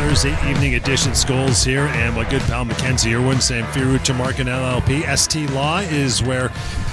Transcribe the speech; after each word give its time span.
Thursday 0.00 0.32
evening 0.50 0.76
edition. 0.76 1.12
Scholes 1.12 1.62
here, 1.62 1.84
and 1.88 2.16
my 2.16 2.28
good 2.30 2.40
pal 2.42 2.64
Mackenzie 2.64 3.14
Irwin, 3.14 3.36
Samfiru 3.36 3.98
Tumarkin 3.98 4.46
LLP. 4.46 5.04
ST 5.14 5.50
Law 5.50 5.80
is 5.80 6.22
where 6.22 6.50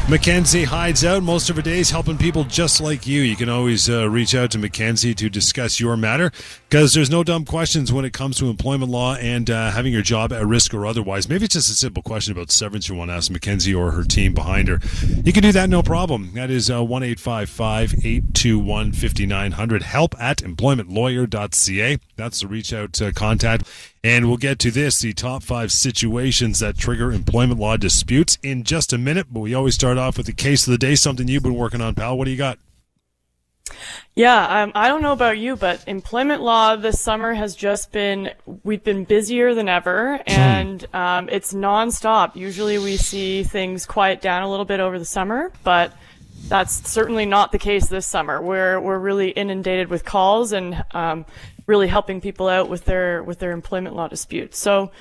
Mackenzie 0.10 0.64
hides 0.64 1.04
out 1.04 1.22
most 1.22 1.50
of 1.50 1.58
her 1.58 1.62
days 1.62 1.90
helping 1.90 2.18
people 2.18 2.46
just 2.46 2.80
like 2.80 3.06
you. 3.06 3.22
You 3.22 3.36
can 3.36 3.50
always 3.50 3.90
uh, 3.90 4.10
reach 4.10 4.34
out 4.36 4.52
to 4.52 4.58
Mackenzie 4.58 5.14
to 5.14 5.30
discuss 5.30 5.82
your 5.82 5.98
matter 5.98 6.32
because 6.70 6.94
there's 6.94 7.10
no 7.10 7.26
dumb 7.26 7.44
questions 7.44 7.92
when 7.92 8.06
it 8.06 8.14
comes 8.14 8.38
to 8.38 8.50
employment 8.50 8.90
law 8.90 9.16
and 9.16 9.50
uh, 9.50 9.72
having 9.72 9.92
your 9.92 10.02
job 10.02 10.32
at 10.32 10.46
risk 10.46 10.74
or 10.74 10.86
otherwise. 10.86 11.28
Maybe 11.28 11.44
it's 11.44 11.56
just 11.56 11.70
a 11.70 11.74
simple 11.74 12.02
question 12.02 12.32
about 12.32 12.52
severance 12.52 12.88
you 12.88 12.96
want 12.96 13.12
to 13.12 13.16
ask 13.16 13.30
Mackenzie 13.30 13.74
or 13.74 13.92
her 13.92 14.06
team 14.06 14.34
behind 14.34 14.70
her. 14.70 14.80
You 15.26 15.34
can 15.34 15.44
do 15.44 15.52
that 15.52 15.70
no 15.70 15.84
problem. 15.84 16.32
That 16.36 16.50
is 16.50 16.72
uh, 16.72 16.82
1 16.84 17.04
821 17.04 18.92
5900. 18.94 19.82
Help 19.82 20.16
at 20.22 20.38
employmentlawyer.ca. 20.38 21.98
That's 22.16 22.40
the 22.40 22.48
reach 22.48 22.72
out 22.72 22.94
uh, 23.02 23.12
contact. 23.14 23.68
And 24.04 24.28
we'll 24.28 24.38
get 24.38 24.60
to 24.60 24.72
this 24.72 25.00
the 25.00 25.14
top 25.14 25.44
five 25.44 25.72
situations 25.72 26.60
that 26.60 26.78
trigger 26.78 27.12
employment 27.12 27.60
law 27.60 27.78
disputes 27.78 28.38
in 28.42 28.64
just 28.64 28.94
a 28.94 28.98
minute. 28.98 29.28
But 29.32 29.42
we 29.42 29.54
always 29.54 29.76
start 29.76 29.98
off 29.98 30.18
with 30.18 30.28
the 30.28 30.34
case 30.34 30.68
of 30.68 30.72
the 30.72 30.78
day, 30.78 30.96
something 30.96 31.28
you've 31.28 31.44
been 31.44 31.56
working 31.56 31.82
on, 31.82 31.96
pal. 31.96 32.18
What 32.18 32.26
do 32.26 32.32
you 32.32 32.38
got? 32.38 32.60
Yeah, 34.16 34.64
um, 34.64 34.72
I 34.74 34.88
don't 34.88 35.02
know 35.02 35.12
about 35.12 35.38
you, 35.38 35.56
but 35.56 35.84
employment 35.88 36.42
law 36.42 36.76
this 36.76 37.00
summer 37.00 37.34
has 37.34 37.56
just 37.56 37.92
been, 37.92 38.32
we've 38.64 38.84
been 38.84 39.04
busier 39.04 39.54
than 39.54 39.70
ever 39.70 40.20
and 40.26 40.86
um, 40.94 41.30
it's 41.30 41.54
nonstop. 41.54 42.36
Usually 42.36 42.80
we 42.80 42.98
see 42.98 43.44
things 43.44 43.86
quiet 43.86 44.22
down 44.22 44.42
a 44.42 44.50
little 44.50 44.66
bit 44.66 44.80
over 44.80 44.98
the 44.98 45.06
summer, 45.06 45.52
but 45.64 45.94
that's 46.48 46.90
certainly 46.90 47.26
not 47.26 47.52
the 47.52 47.60
case 47.60 47.88
this 47.88 48.08
summer. 48.08 48.42
We're, 48.42 48.80
we're 48.80 48.98
really 48.98 49.30
inundated 49.30 49.90
with 49.90 50.04
calls 50.04 50.52
and 50.52 50.84
um, 50.92 51.26
really 51.68 51.88
helping 51.88 52.20
people 52.20 52.48
out 52.48 52.70
with 52.70 52.86
their, 52.86 53.22
with 53.22 53.38
their 53.38 53.52
employment 53.52 53.96
law 53.96 54.08
disputes. 54.08 54.58
So 54.58 54.92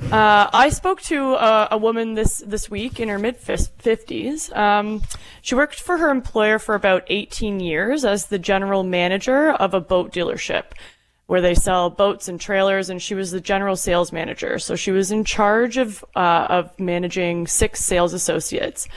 uh, 0.00 0.48
I 0.52 0.68
spoke 0.68 1.02
to 1.02 1.34
a, 1.34 1.68
a, 1.72 1.78
woman 1.78 2.14
this 2.14 2.42
this 2.46 2.70
week 2.70 3.00
in 3.00 3.08
her 3.08 3.18
mid 3.18 3.36
fifties. 3.36 4.50
Um, 4.52 5.02
she 5.42 5.54
worked 5.54 5.80
for 5.80 5.98
her 5.98 6.10
employer 6.10 6.58
for 6.58 6.74
about 6.74 7.02
18 7.08 7.60
years 7.60 8.04
as 8.04 8.26
the 8.26 8.38
general 8.38 8.84
manager 8.84 9.50
of 9.50 9.74
a 9.74 9.80
boat 9.80 10.12
dealership, 10.12 10.66
where 11.26 11.40
they 11.40 11.54
sell 11.54 11.90
boats 11.90 12.28
and 12.28 12.40
trailers, 12.40 12.88
and 12.88 13.02
she 13.02 13.14
was 13.14 13.32
the 13.32 13.40
general 13.40 13.74
sales 13.74 14.12
manager. 14.12 14.58
So 14.60 14.76
she 14.76 14.92
was 14.92 15.10
in 15.10 15.24
charge 15.24 15.76
of 15.76 16.04
uh, 16.14 16.46
of 16.48 16.78
managing 16.78 17.48
six 17.48 17.84
sales 17.84 18.14
associates. 18.14 18.88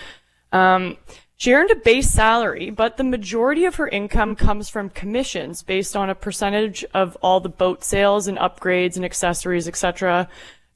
Um, 0.53 0.97
she 1.42 1.53
earned 1.53 1.72
a 1.72 1.75
base 1.75 2.11
salary, 2.11 2.70
but 2.70 2.97
the 2.97 3.03
majority 3.03 3.66
of 3.66 3.75
her 3.75 3.88
income 3.88 4.36
comes 4.36 4.70
from 4.70 4.89
commissions 4.89 5.64
based 5.64 5.95
on 5.95 6.09
a 6.09 6.16
percentage 6.16 6.86
of 6.94 7.17
all 7.23 7.39
the 7.39 7.50
boat 7.50 7.84
sales 7.84 8.28
and 8.28 8.38
upgrades 8.38 8.95
and 8.95 9.03
accessories, 9.03 9.67
etc 9.67 10.30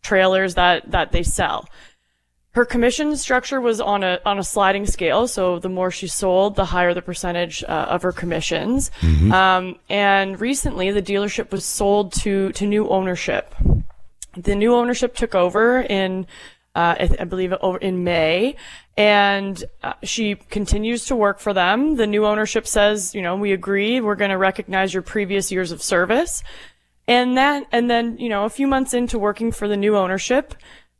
trailers 0.06 0.56
that 0.56 0.90
that 0.92 1.12
they 1.12 1.24
sell. 1.24 1.68
Her 2.52 2.64
commission 2.64 3.18
structure 3.18 3.60
was 3.60 3.82
on 3.82 4.04
a 4.04 4.20
on 4.26 4.40
a 4.40 4.44
sliding 4.44 4.86
scale, 4.86 5.28
so 5.28 5.60
the 5.60 5.68
more 5.68 5.92
she 5.92 6.08
sold, 6.08 6.56
the 6.56 6.66
higher 6.66 6.94
the 6.94 7.02
percentage 7.02 7.64
uh, 7.64 7.88
of 7.90 8.02
her 8.04 8.14
commissions. 8.14 8.92
Mm-hmm. 9.02 9.32
Um, 9.34 9.76
and 9.90 10.40
recently, 10.40 10.92
the 10.92 11.02
dealership 11.02 11.52
was 11.52 11.66
sold 11.66 12.14
to 12.24 12.54
to 12.54 12.66
new 12.66 12.88
ownership. 12.88 13.54
The 14.38 14.56
new 14.56 14.74
ownership 14.74 15.16
took 15.16 15.34
over 15.34 15.82
in, 15.82 16.28
uh, 16.76 16.96
I, 17.00 17.10
I, 17.22 17.24
believe, 17.24 17.54
over 17.62 17.78
in 17.78 18.04
May, 18.04 18.56
and 18.98 19.64
uh, 19.84 19.94
she 20.04 20.36
continues 20.36 21.06
to 21.06 21.16
work 21.16 21.40
for 21.40 21.54
them. 21.54 21.96
The 21.96 22.08
new 22.08 22.26
ownership 22.26 22.68
says, 22.68 23.16
you 23.16 23.22
know, 23.22 23.36
we 23.36 23.54
agree, 23.54 24.02
we're 24.02 24.16
going 24.16 24.32
to 24.32 24.38
recognize 24.38 24.94
your 24.94 25.04
previous 25.04 25.52
years 25.52 25.72
of 25.72 25.82
service. 25.82 26.44
And 27.08 27.38
that, 27.38 27.68
and 27.72 27.90
then, 27.90 28.18
you 28.18 28.30
know, 28.30 28.46
a 28.46 28.50
few 28.50 28.68
months 28.68 28.94
into 28.94 29.20
working 29.20 29.52
for 29.52 29.68
the 29.68 29.78
new 29.78 29.96
ownership, 29.96 30.56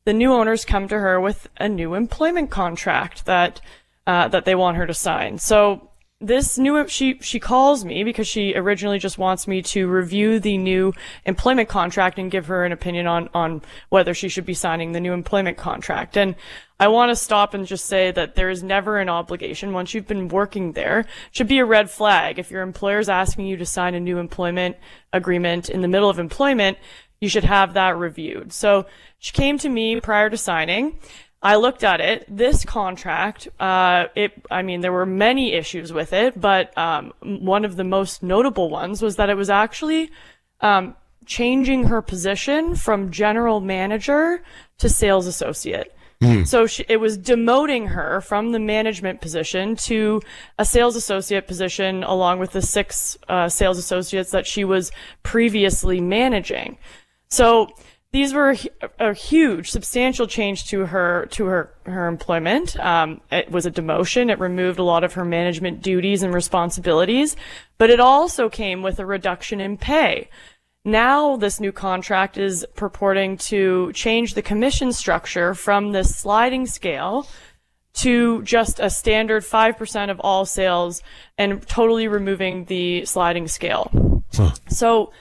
the 0.06 0.14
new 0.14 0.32
owners 0.32 0.64
come 0.64 0.88
to 0.88 1.00
her 1.00 1.20
with 1.20 1.48
a 1.58 1.68
new 1.68 1.96
employment 1.96 2.52
contract 2.52 3.26
that, 3.26 3.60
uh, 4.06 4.28
that 4.28 4.46
they 4.46 4.56
want 4.56 4.78
her 4.78 4.86
to 4.86 4.94
sign. 4.94 5.40
So 5.40 5.90
this 6.22 6.58
new, 6.58 6.88
she, 6.88 7.20
she 7.20 7.40
calls 7.40 7.84
me 7.84 8.04
because 8.04 8.28
she 8.28 8.56
originally 8.56 9.00
just 9.00 9.18
wants 9.18 9.48
me 9.48 9.62
to 9.62 9.88
review 9.88 10.40
the 10.40 10.58
new 10.58 10.94
employment 11.26 11.68
contract 11.68 12.18
and 12.18 12.32
give 12.32 12.46
her 12.46 12.64
an 12.64 12.72
opinion 12.72 13.06
on, 13.06 13.30
on 13.34 13.62
whether 13.90 14.14
she 14.14 14.30
should 14.30 14.46
be 14.46 14.54
signing 14.54 14.94
the 14.94 15.02
new 15.02 15.12
employment 15.12 15.58
contract. 15.58 16.16
And 16.16 16.36
I 16.80 16.88
want 16.88 17.10
to 17.10 17.16
stop 17.18 17.54
and 17.54 17.68
just 17.68 17.86
say 17.86 18.12
that 18.12 18.36
there 18.36 18.50
is 18.50 18.64
never 18.64 18.98
an 19.00 19.10
obligation 19.10 19.74
once 19.74 19.94
you've 19.94 20.08
been 20.08 20.30
working 20.30 20.72
there. 20.72 21.06
Should 21.32 21.48
be 21.48 21.60
a 21.60 21.66
red 21.66 21.90
flag. 21.90 22.40
If 22.40 22.50
your 22.50 22.62
employer 22.62 23.00
is 23.00 23.10
asking 23.10 23.48
you 23.48 23.58
to 23.58 23.66
sign 23.66 23.94
a 23.94 24.00
new 24.00 24.18
employment 24.18 24.78
agreement 25.12 25.70
in 25.70 25.82
the 25.82 25.88
middle 25.90 26.10
of 26.10 26.18
employment, 26.18 26.78
you 27.20 27.30
should 27.30 27.44
have 27.44 27.74
that 27.74 27.98
reviewed. 27.98 28.54
So 28.54 28.86
she 29.20 29.34
came 29.34 29.58
to 29.60 29.70
me 29.70 30.00
prior 30.00 30.30
to 30.30 30.38
signing. 30.38 31.00
I 31.46 31.58
looked 31.58 31.84
at 31.84 32.02
it. 32.02 32.26
This 32.28 32.66
contract, 32.66 33.48
uh, 33.60 34.06
it, 34.16 34.34
I 34.50 34.64
mean, 34.64 34.82
there 34.82 34.92
were 34.92 35.06
many 35.06 35.54
issues 35.54 35.94
with 35.94 36.12
it, 36.12 36.42
but 36.42 36.76
um, 36.76 37.14
one 37.22 37.64
of 37.64 37.76
the 37.76 37.84
most 37.84 38.24
notable 38.24 38.72
ones 38.72 39.00
was 39.00 39.18
that 39.18 39.30
it 39.30 39.38
was 39.38 39.52
actually 39.52 40.10
um, 40.62 40.96
changing 41.28 41.84
her 41.84 42.02
position 42.02 42.74
from 42.74 43.12
general 43.12 43.62
manager 43.62 44.42
to 44.80 44.90
sales 44.90 45.28
associate. 45.28 45.96
Mm. 46.20 46.48
So 46.48 46.66
she, 46.66 46.84
it 46.90 46.98
was 46.98 47.16
demoting 47.16 47.90
her 47.90 48.22
from 48.22 48.52
the 48.52 48.60
management 48.60 49.22
position 49.22 49.76
to 49.76 50.24
a 50.58 50.66
sales 50.66 50.96
associate 50.96 51.46
position 51.46 52.04
along 52.04 52.40
with 52.40 52.54
the 52.54 52.62
six 52.64 53.20
uh, 53.30 53.50
sales 53.50 53.78
associates 53.78 54.32
that 54.32 54.48
she 54.48 54.64
was 54.64 54.92
previously 55.22 56.02
managing. 56.02 56.80
So 57.30 57.70
these 58.16 58.34
were 58.34 58.56
a, 58.98 59.14
huge, 59.14 59.70
substantial 59.70 60.26
change 60.26 60.70
to 60.70 60.86
her 60.86 61.28
to 61.32 61.46
her 61.48 61.74
her 61.86 62.08
employment. 62.08 62.80
Um, 62.80 63.20
it 63.30 63.52
was 63.52 63.66
a 63.66 63.72
demotion. 63.72 64.32
It 64.32 64.40
removed 64.40 64.80
a 64.80 64.84
lot 64.84 65.04
of 65.04 65.16
her 65.16 65.26
management 65.26 65.82
duties 65.82 66.24
and 66.24 66.34
responsibilities, 66.34 67.36
but 67.78 67.90
it 67.90 68.00
also 68.00 68.48
came 68.48 68.82
with 68.82 69.00
a 69.00 69.06
reduction 69.06 69.60
in 69.60 69.76
pay. 69.76 70.30
Now 70.86 71.36
this 71.36 71.60
new 71.60 71.74
contract 71.74 72.38
is 72.38 72.66
purporting 72.76 73.36
to 73.50 73.92
change 73.92 74.34
the 74.34 74.42
commission 74.42 74.94
structure 74.94 75.54
from 75.54 75.92
this 75.92 76.16
sliding 76.16 76.68
scale 76.68 77.28
to 77.96 78.44
just 78.44 78.80
a 78.80 78.90
standard 78.90 79.44
5% 79.44 80.10
of 80.10 80.22
all 80.22 80.46
sales 80.46 81.04
and 81.38 81.68
totally 81.68 82.08
removing 82.08 82.64
the 82.66 83.04
sliding 83.04 83.50
scale. 83.50 84.24
Huh. 84.34 84.54
So 84.70 85.12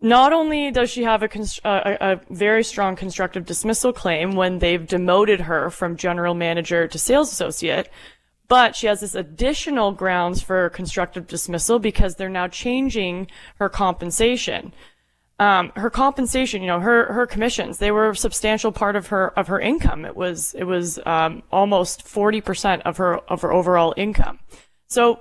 not 0.00 0.32
only 0.32 0.70
does 0.70 0.90
she 0.90 1.04
have 1.04 1.22
a, 1.22 1.28
a, 1.64 2.12
a, 2.12 2.20
very 2.30 2.62
strong 2.62 2.96
constructive 2.96 3.46
dismissal 3.46 3.92
claim 3.92 4.32
when 4.32 4.58
they've 4.58 4.86
demoted 4.86 5.40
her 5.40 5.70
from 5.70 5.96
general 5.96 6.34
manager 6.34 6.86
to 6.86 6.98
sales 6.98 7.32
associate, 7.32 7.88
but 8.48 8.76
she 8.76 8.86
has 8.86 9.00
this 9.00 9.14
additional 9.14 9.92
grounds 9.92 10.42
for 10.42 10.68
constructive 10.70 11.26
dismissal 11.26 11.78
because 11.78 12.14
they're 12.14 12.28
now 12.28 12.46
changing 12.46 13.28
her 13.56 13.68
compensation. 13.68 14.72
Um, 15.38 15.72
her 15.76 15.90
compensation, 15.90 16.62
you 16.62 16.68
know, 16.68 16.80
her, 16.80 17.12
her 17.12 17.26
commissions, 17.26 17.78
they 17.78 17.90
were 17.90 18.10
a 18.10 18.16
substantial 18.16 18.72
part 18.72 18.96
of 18.96 19.08
her, 19.08 19.38
of 19.38 19.48
her 19.48 19.60
income. 19.60 20.04
It 20.04 20.16
was, 20.16 20.54
it 20.54 20.64
was, 20.64 20.98
um, 21.04 21.42
almost 21.52 22.06
40% 22.06 22.80
of 22.82 22.96
her, 22.96 23.18
of 23.18 23.42
her 23.42 23.52
overall 23.52 23.92
income. 23.98 24.38
So, 24.88 25.20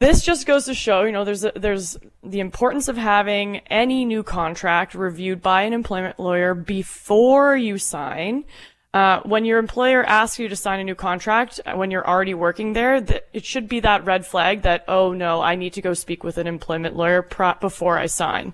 this 0.00 0.22
just 0.22 0.46
goes 0.46 0.64
to 0.64 0.74
show, 0.74 1.02
you 1.02 1.12
know, 1.12 1.24
there's 1.24 1.44
a, 1.44 1.52
there's 1.54 1.98
the 2.24 2.40
importance 2.40 2.88
of 2.88 2.96
having 2.96 3.58
any 3.68 4.06
new 4.06 4.22
contract 4.22 4.94
reviewed 4.94 5.42
by 5.42 5.62
an 5.62 5.74
employment 5.74 6.18
lawyer 6.18 6.54
before 6.54 7.54
you 7.54 7.76
sign. 7.76 8.44
Uh, 8.92 9.20
when 9.20 9.44
your 9.44 9.58
employer 9.58 10.02
asks 10.02 10.38
you 10.38 10.48
to 10.48 10.56
sign 10.56 10.80
a 10.80 10.84
new 10.84 10.94
contract, 10.94 11.60
uh, 11.64 11.74
when 11.74 11.90
you're 11.90 12.06
already 12.08 12.34
working 12.34 12.72
there, 12.72 13.00
th- 13.00 13.22
it 13.32 13.44
should 13.44 13.68
be 13.68 13.78
that 13.78 14.04
red 14.04 14.26
flag 14.26 14.62
that, 14.62 14.84
oh 14.88 15.12
no, 15.12 15.40
I 15.42 15.54
need 15.54 15.74
to 15.74 15.82
go 15.82 15.94
speak 15.94 16.24
with 16.24 16.38
an 16.38 16.46
employment 16.46 16.96
lawyer 16.96 17.22
pro- 17.22 17.54
before 17.60 17.98
I 17.98 18.06
sign. 18.06 18.52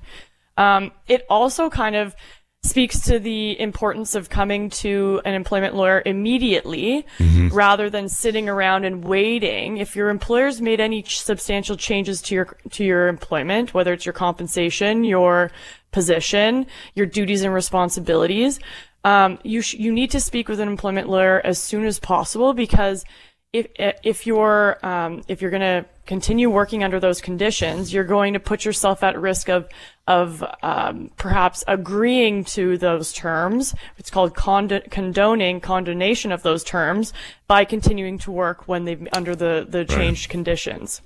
Um, 0.58 0.92
it 1.06 1.24
also 1.30 1.70
kind 1.70 1.96
of 1.96 2.16
speaks 2.62 3.00
to 3.00 3.18
the 3.18 3.58
importance 3.60 4.14
of 4.14 4.28
coming 4.28 4.68
to 4.68 5.20
an 5.24 5.34
employment 5.34 5.74
lawyer 5.74 6.02
immediately 6.04 7.06
mm-hmm. 7.18 7.48
rather 7.48 7.88
than 7.88 8.08
sitting 8.08 8.48
around 8.48 8.84
and 8.84 9.04
waiting. 9.04 9.76
If 9.78 9.94
your 9.94 10.08
employer's 10.08 10.60
made 10.60 10.80
any 10.80 11.02
ch- 11.02 11.20
substantial 11.20 11.76
changes 11.76 12.20
to 12.22 12.34
your 12.34 12.56
to 12.70 12.84
your 12.84 13.08
employment, 13.08 13.72
whether 13.72 13.92
it's 13.92 14.04
your 14.04 14.12
compensation, 14.12 15.04
your 15.04 15.50
position, 15.92 16.66
your 16.94 17.06
duties 17.06 17.42
and 17.42 17.54
responsibilities, 17.54 18.58
um, 19.04 19.38
you 19.44 19.62
sh- 19.62 19.74
you 19.74 19.92
need 19.92 20.10
to 20.10 20.20
speak 20.20 20.48
with 20.48 20.60
an 20.60 20.68
employment 20.68 21.08
lawyer 21.08 21.40
as 21.44 21.58
soon 21.58 21.84
as 21.84 22.00
possible 22.00 22.52
because 22.52 23.04
if 23.52 23.68
if 23.78 24.26
you're 24.26 24.84
um, 24.84 25.22
if 25.28 25.40
you're 25.40 25.50
going 25.50 25.60
to 25.60 25.86
continue 26.06 26.48
working 26.48 26.82
under 26.82 27.00
those 27.00 27.20
conditions, 27.20 27.92
you're 27.92 28.04
going 28.04 28.32
to 28.32 28.40
put 28.40 28.64
yourself 28.64 29.02
at 29.02 29.18
risk 29.18 29.48
of 29.48 29.68
of 30.06 30.44
um, 30.62 31.10
perhaps 31.16 31.64
agreeing 31.66 32.44
to 32.44 32.78
those 32.78 33.12
terms. 33.12 33.74
It's 33.98 34.10
called 34.10 34.34
cond- 34.34 34.84
condoning 34.90 35.60
condonation 35.60 36.30
of 36.30 36.42
those 36.42 36.62
terms 36.62 37.12
by 37.48 37.64
continuing 37.64 38.18
to 38.18 38.30
work 38.30 38.68
when 38.68 38.84
they 38.84 38.96
under 39.12 39.34
the 39.34 39.66
the 39.68 39.84
changed 39.84 40.26
right. 40.26 40.30
conditions. 40.30 41.02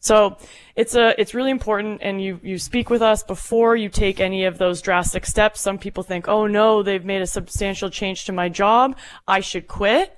So 0.00 0.38
it's 0.76 0.94
a 0.94 1.20
it's 1.20 1.34
really 1.34 1.50
important, 1.50 2.00
and 2.02 2.22
you 2.22 2.40
you 2.42 2.58
speak 2.58 2.90
with 2.90 3.02
us 3.02 3.22
before 3.22 3.76
you 3.76 3.88
take 3.88 4.18
any 4.20 4.44
of 4.44 4.58
those 4.58 4.82
drastic 4.82 5.26
steps. 5.26 5.60
Some 5.60 5.78
people 5.78 6.02
think, 6.02 6.26
oh 6.26 6.46
no, 6.46 6.82
they've 6.82 7.04
made 7.04 7.22
a 7.22 7.26
substantial 7.26 7.90
change 7.90 8.24
to 8.24 8.32
my 8.32 8.48
job, 8.48 8.96
I 9.28 9.40
should 9.40 9.68
quit 9.68 10.16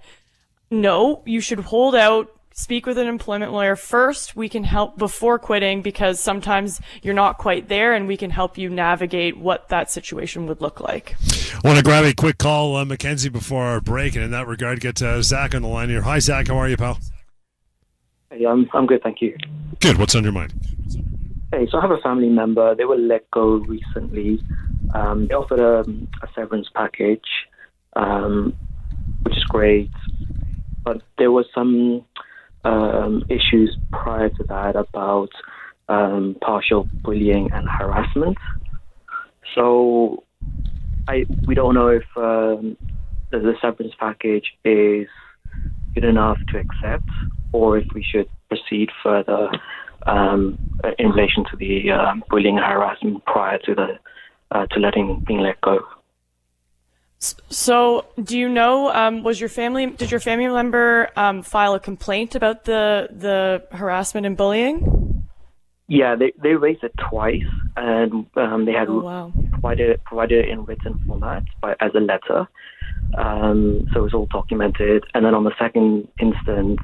no, 0.72 1.22
you 1.26 1.40
should 1.40 1.60
hold 1.60 1.94
out, 1.94 2.34
speak 2.54 2.86
with 2.86 2.98
an 2.98 3.06
employment 3.06 3.52
lawyer 3.52 3.76
first. 3.76 4.36
We 4.36 4.48
can 4.48 4.64
help 4.64 4.98
before 4.98 5.38
quitting 5.38 5.82
because 5.82 6.20
sometimes 6.20 6.80
you're 7.02 7.14
not 7.14 7.38
quite 7.38 7.68
there 7.68 7.94
and 7.94 8.06
we 8.06 8.16
can 8.16 8.30
help 8.30 8.58
you 8.58 8.68
navigate 8.68 9.36
what 9.36 9.68
that 9.68 9.90
situation 9.90 10.46
would 10.46 10.60
look 10.60 10.80
like. 10.80 11.14
I 11.54 11.66
want 11.66 11.78
to 11.78 11.84
grab 11.84 12.04
a 12.04 12.14
quick 12.14 12.38
call, 12.38 12.76
uh, 12.76 12.84
Mackenzie, 12.84 13.28
before 13.28 13.64
our 13.64 13.80
break. 13.80 14.14
And 14.14 14.24
in 14.24 14.30
that 14.32 14.46
regard, 14.46 14.80
get 14.80 15.00
uh, 15.02 15.22
Zach 15.22 15.54
on 15.54 15.62
the 15.62 15.68
line 15.68 15.88
here. 15.88 16.02
Hi, 16.02 16.18
Zach. 16.18 16.48
How 16.48 16.56
are 16.58 16.68
you, 16.68 16.76
pal? 16.76 16.98
Hey, 18.30 18.44
I'm, 18.44 18.68
I'm 18.72 18.86
good, 18.86 19.02
thank 19.02 19.20
you. 19.20 19.36
Good. 19.80 19.98
What's 19.98 20.14
on 20.14 20.22
your 20.22 20.32
mind? 20.32 20.54
Hey, 21.52 21.66
so 21.70 21.78
I 21.78 21.82
have 21.82 21.90
a 21.90 21.98
family 21.98 22.30
member. 22.30 22.74
They 22.74 22.84
were 22.84 22.96
let 22.96 23.30
go 23.30 23.56
recently. 23.56 24.42
Um, 24.94 25.26
they 25.26 25.34
offered 25.34 25.60
a, 25.60 25.80
a 25.80 26.28
severance 26.34 26.68
package, 26.74 27.20
um, 27.94 28.54
which 29.22 29.36
is 29.36 29.44
great 29.44 29.90
but 30.84 31.02
there 31.18 31.30
was 31.30 31.46
some 31.54 32.04
um, 32.64 33.24
issues 33.28 33.76
prior 33.90 34.28
to 34.28 34.44
that 34.48 34.76
about 34.76 35.30
um, 35.88 36.36
partial 36.40 36.88
bullying 37.02 37.50
and 37.52 37.68
harassment. 37.68 38.38
So 39.54 40.22
I 41.08 41.24
we 41.46 41.54
don't 41.54 41.74
know 41.74 41.88
if 41.88 42.04
um, 42.16 42.76
the 43.30 43.54
severance 43.60 43.94
package 43.98 44.46
is 44.64 45.08
good 45.94 46.04
enough 46.04 46.38
to 46.48 46.58
accept, 46.58 47.08
or 47.52 47.78
if 47.78 47.86
we 47.94 48.02
should 48.02 48.28
proceed 48.48 48.90
further 49.02 49.50
um, 50.06 50.58
in 50.98 51.10
relation 51.10 51.44
to 51.50 51.56
the 51.56 51.90
uh, 51.90 52.14
bullying 52.30 52.56
and 52.58 52.66
harassment 52.66 53.24
prior 53.24 53.58
to 53.58 53.74
the 53.74 53.98
uh, 54.52 54.66
to 54.66 54.80
letting 54.80 55.22
being 55.26 55.40
let 55.40 55.60
go. 55.60 55.80
So, 57.22 58.06
do 58.20 58.36
you 58.36 58.48
know? 58.48 58.90
Um, 58.92 59.22
was 59.22 59.38
your 59.38 59.48
family? 59.48 59.86
Did 59.86 60.10
your 60.10 60.18
family 60.18 60.48
member 60.48 61.08
um, 61.14 61.42
file 61.42 61.74
a 61.74 61.80
complaint 61.80 62.34
about 62.34 62.64
the 62.64 63.08
the 63.12 63.62
harassment 63.76 64.26
and 64.26 64.36
bullying? 64.36 65.22
Yeah, 65.86 66.16
they 66.16 66.32
they 66.42 66.54
raised 66.54 66.82
it 66.82 66.92
twice, 66.98 67.44
and 67.76 68.26
um, 68.36 68.64
they 68.64 68.72
had 68.72 68.88
oh, 68.88 69.00
wow. 69.00 69.32
provided 69.50 70.02
provided 70.04 70.46
it 70.46 70.48
in 70.48 70.64
written 70.64 70.98
format 71.06 71.44
by, 71.60 71.76
as 71.78 71.94
a 71.94 72.00
letter. 72.00 72.48
Um, 73.16 73.86
so 73.92 74.00
it 74.00 74.02
was 74.02 74.14
all 74.14 74.26
documented. 74.26 75.04
And 75.14 75.24
then 75.24 75.34
on 75.34 75.44
the 75.44 75.54
second 75.58 76.08
instance, 76.18 76.80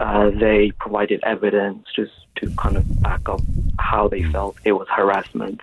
uh, 0.00 0.30
they 0.30 0.70
provided 0.78 1.20
evidence 1.24 1.86
just 1.96 2.12
to 2.36 2.50
kind 2.56 2.76
of 2.76 3.02
back 3.02 3.28
up 3.28 3.40
how 3.78 4.06
they 4.06 4.22
felt 4.22 4.56
it 4.64 4.72
was 4.72 4.86
harassment. 4.90 5.60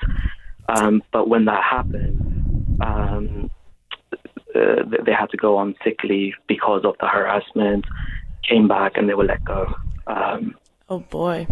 Um, 0.67 1.03
but 1.11 1.29
when 1.29 1.45
that 1.45 1.63
happened, 1.63 2.77
um, 2.81 3.49
uh, 4.55 4.83
they 5.05 5.11
had 5.11 5.29
to 5.29 5.37
go 5.37 5.57
on 5.57 5.75
sick 5.83 6.03
leave 6.03 6.33
because 6.47 6.81
of 6.83 6.95
the 6.99 7.07
harassment, 7.07 7.85
came 8.47 8.67
back 8.67 8.97
and 8.97 9.07
they 9.07 9.13
were 9.13 9.25
let 9.25 9.43
go. 9.43 9.73
Um, 10.07 10.55
oh 10.89 10.99
boy. 10.99 11.47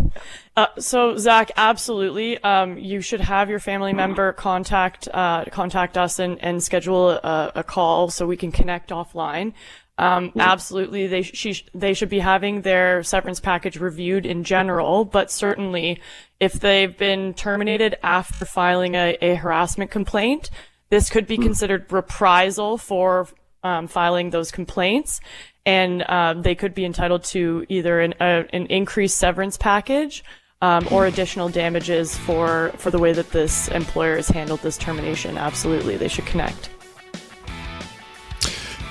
Uh, 0.56 0.68
so 0.80 1.18
Zach, 1.18 1.52
absolutely. 1.58 2.42
Um, 2.44 2.78
you 2.78 3.02
should 3.02 3.22
have 3.22 3.50
your 3.50 3.60
family 3.60 3.94
member 3.94 4.34
contact 4.34 5.08
uh, 5.14 5.46
contact 5.46 5.98
us 5.98 6.20
and, 6.20 6.42
and 6.44 6.64
schedule 6.64 7.12
a, 7.12 7.52
a, 7.56 7.64
call 7.64 8.10
so 8.10 8.26
we 8.26 8.38
can 8.38 8.52
connect 8.52 8.90
offline. 8.90 9.54
Um, 10.00 10.32
absolutely, 10.38 11.08
they 11.08 11.24
she, 11.24 11.64
they 11.74 11.94
should 11.96 12.10
be 12.10 12.20
having 12.20 12.62
their 12.62 13.02
severance 13.02 13.40
package 13.40 13.80
reviewed 13.80 14.28
in 14.28 14.44
general, 14.44 15.06
but 15.06 15.32
certainly 15.32 16.00
if 16.40 16.54
they've 16.54 16.96
been 16.96 17.34
terminated 17.34 17.96
after 18.04 18.46
filing 18.46 18.94
a, 18.94 19.18
a 19.22 19.36
harassment 19.36 19.90
complaint, 19.90 20.52
this 20.90 21.10
could 21.10 21.28
be 21.28 21.36
hmm. 21.36 21.44
considered 21.44 21.92
reprisal 21.92 22.78
for 22.78 23.28
um, 23.64 23.88
filing 23.88 24.30
those 24.30 24.52
complaints, 24.52 25.20
and 25.66 26.08
um, 26.10 26.42
they 26.42 26.56
could 26.56 26.74
be 26.74 26.86
entitled 26.86 27.24
to 27.26 27.66
either 27.70 28.00
an, 28.00 28.14
uh, 28.20 28.44
an 28.54 28.68
increased 28.68 29.18
severance 29.18 29.58
package 29.58 30.24
um, 30.62 30.88
or 30.92 31.06
additional 31.06 31.50
damages 31.50 32.16
for 32.16 32.72
for 32.78 32.90
the 32.90 33.00
way 33.00 33.14
that 33.14 33.32
this 33.32 33.68
employer 33.70 34.16
has 34.16 34.30
handled 34.30 34.62
this 34.62 34.78
termination. 34.78 35.38
Absolutely, 35.38 35.98
they 35.98 36.08
should 36.08 36.26
connect. 36.26 36.70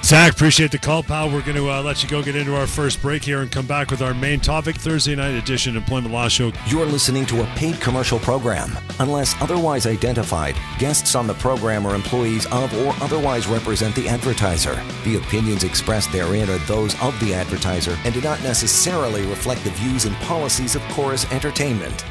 Zach, 0.06 0.35
appreciate 0.35 0.70
the 0.70 0.79
call, 0.79 1.03
pal. 1.03 1.29
We're 1.32 1.43
going 1.43 1.56
to 1.56 1.69
uh, 1.69 1.82
let 1.82 2.00
you 2.00 2.08
go 2.08 2.23
get 2.23 2.37
into 2.37 2.55
our 2.55 2.69
first 2.69 3.03
break 3.03 3.25
here 3.25 3.43
and 3.43 3.50
come 3.50 3.67
back 3.67 3.91
with 3.91 4.03
our 4.03 4.14
main 4.14 4.38
topic 4.38 4.76
Thursday 4.76 5.17
night 5.17 5.35
edition 5.35 5.76
Employment 5.76 6.14
Law 6.14 6.29
Show. 6.29 6.53
You're 6.69 6.87
listening 6.87 7.26
to 7.26 7.43
a 7.43 7.47
paid 7.56 7.81
commercial 7.81 8.20
program. 8.20 8.79
Unless 9.00 9.35
otherwise 9.43 9.85
identified, 9.85 10.55
guests 10.79 11.17
on 11.17 11.26
the 11.26 11.35
program 11.35 11.85
are 11.85 11.97
employees 11.97 12.47
of 12.53 12.73
or 12.87 12.94
otherwise 13.03 13.49
represent 13.49 13.97
the 13.97 14.08
advertiser. 14.08 14.81
The 15.03 15.17
opinions 15.17 15.64
expressed 15.64 16.12
therein 16.12 16.49
are 16.50 16.59
those 16.67 16.94
of 17.02 17.19
the 17.19 17.35
advertiser 17.35 17.99
and 18.05 18.14
do 18.14 18.20
not 18.20 18.41
necessarily 18.44 19.26
reflect 19.26 19.64
the 19.64 19.70
views 19.70 20.05
and 20.05 20.14
policies 20.19 20.76
of 20.76 20.82
Chorus 20.91 21.29
Entertainment. 21.32 22.05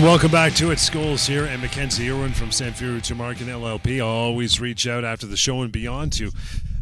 And 0.00 0.06
welcome 0.06 0.30
back 0.30 0.54
to 0.54 0.70
it. 0.70 0.78
Scholes 0.78 1.28
here 1.28 1.44
and 1.44 1.60
Mackenzie 1.60 2.08
Irwin 2.08 2.32
from 2.32 2.48
Samfiru 2.48 3.02
Tumarkin 3.02 3.48
LLP. 3.48 4.02
Always 4.02 4.58
reach 4.58 4.86
out 4.86 5.04
after 5.04 5.26
the 5.26 5.36
show 5.36 5.60
and 5.60 5.70
beyond 5.70 6.14
to 6.14 6.30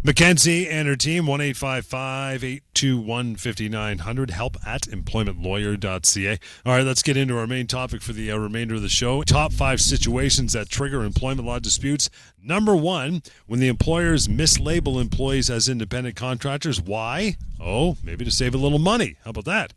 Mackenzie 0.05 0.69
and 0.69 0.87
her 0.87 0.95
team, 0.95 1.27
1 1.27 1.41
821 1.41 3.35
5900, 3.35 4.31
help 4.31 4.57
at 4.65 4.83
employmentlawyer.ca. 4.83 6.39
All 6.65 6.73
right, 6.73 6.87
let's 6.87 7.03
get 7.03 7.17
into 7.17 7.37
our 7.37 7.49
main 7.49 7.67
topic 7.67 8.03
for 8.03 8.13
the 8.13 8.31
uh, 8.31 8.37
remainder 8.37 8.77
of 8.77 8.83
the 8.83 8.89
show. 8.89 9.25
Top 9.25 9.53
five 9.53 9.81
situations 9.81 10.53
that 10.53 10.69
trigger 10.69 11.03
employment 11.03 11.45
law 11.45 11.59
disputes. 11.59 12.11
Number 12.41 12.77
one, 12.77 13.25
when 13.49 13.59
the 13.59 13.67
employers 13.67 14.29
mislabel 14.29 15.01
employees 15.01 15.51
as 15.51 15.69
independent 15.69 16.15
contractors. 16.15 16.81
Why? 16.81 17.37
Oh, 17.59 17.97
maybe 18.05 18.25
to 18.25 18.31
save 18.31 18.55
a 18.55 18.59
little 18.59 18.79
money. 18.79 19.17
How 19.25 19.31
about 19.31 19.47
that? 19.47 19.73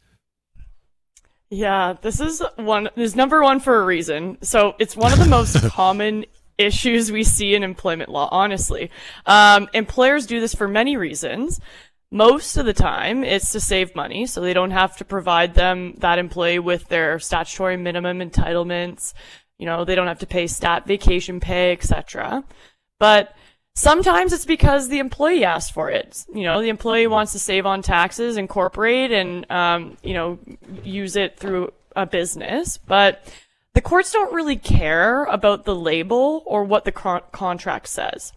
Yeah, 1.54 1.96
this 2.02 2.22
is 2.22 2.42
one 2.56 2.90
is 2.96 3.14
number 3.14 3.44
one 3.44 3.60
for 3.60 3.76
a 3.76 3.86
reason. 3.86 4.38
So 4.42 4.74
it's 4.80 4.96
one 4.96 5.12
of 5.12 5.20
the 5.20 5.28
most 5.28 5.62
common 5.72 6.26
issues 6.58 7.12
we 7.12 7.26
see 7.26 7.56
in 7.56 7.62
employment 7.62 8.10
law, 8.10 8.30
honestly. 8.32 8.90
Um, 9.26 9.68
employers 9.74 10.26
do 10.26 10.40
this 10.40 10.56
for 10.56 10.70
many 10.70 10.96
reasons. 10.96 11.60
Most 12.10 12.56
of 12.56 12.66
the 12.66 12.74
time, 12.74 13.26
it's 13.26 13.52
to 13.52 13.60
save 13.60 13.96
money, 13.96 14.26
so 14.26 14.40
they 14.40 14.54
don't 14.54 14.72
have 14.72 14.96
to 14.98 15.06
provide 15.06 15.54
them, 15.54 15.96
that 15.98 16.20
employee, 16.20 16.60
with 16.60 16.88
their 16.88 17.20
statutory 17.20 17.76
minimum 17.76 18.20
entitlements. 18.20 19.14
You 19.60 19.66
know, 19.66 19.84
they 19.84 19.96
don't 19.96 20.08
have 20.08 20.20
to 20.20 20.28
pay 20.28 20.48
stat 20.48 20.88
vacation 20.88 21.42
pay, 21.42 21.74
etc. 21.74 22.46
But 22.98 23.36
Sometimes 23.82 24.32
it's 24.32 24.46
because 24.46 24.90
the 24.90 25.00
employee 25.00 25.44
asked 25.44 25.74
for 25.74 25.90
it. 25.90 26.24
You 26.32 26.44
know, 26.44 26.62
the 26.62 26.70
employee 26.70 27.08
wants 27.08 27.32
to 27.32 27.40
save 27.40 27.66
on 27.66 27.82
taxes, 27.82 28.38
incorporate, 28.38 29.12
and 29.12 29.50
um, 29.50 29.98
you 30.04 30.14
know, 30.14 30.38
use 30.84 31.16
it 31.16 31.40
through 31.40 31.74
a 31.96 32.06
business. 32.06 32.78
But 32.78 33.26
the 33.74 33.82
courts 33.82 34.12
don't 34.12 34.36
really 34.36 34.56
care 34.56 35.24
about 35.24 35.66
the 35.66 35.74
label 35.74 36.44
or 36.46 36.64
what 36.64 36.86
the 36.86 36.92
con- 36.92 37.24
contract 37.32 37.88
says. 37.88 38.34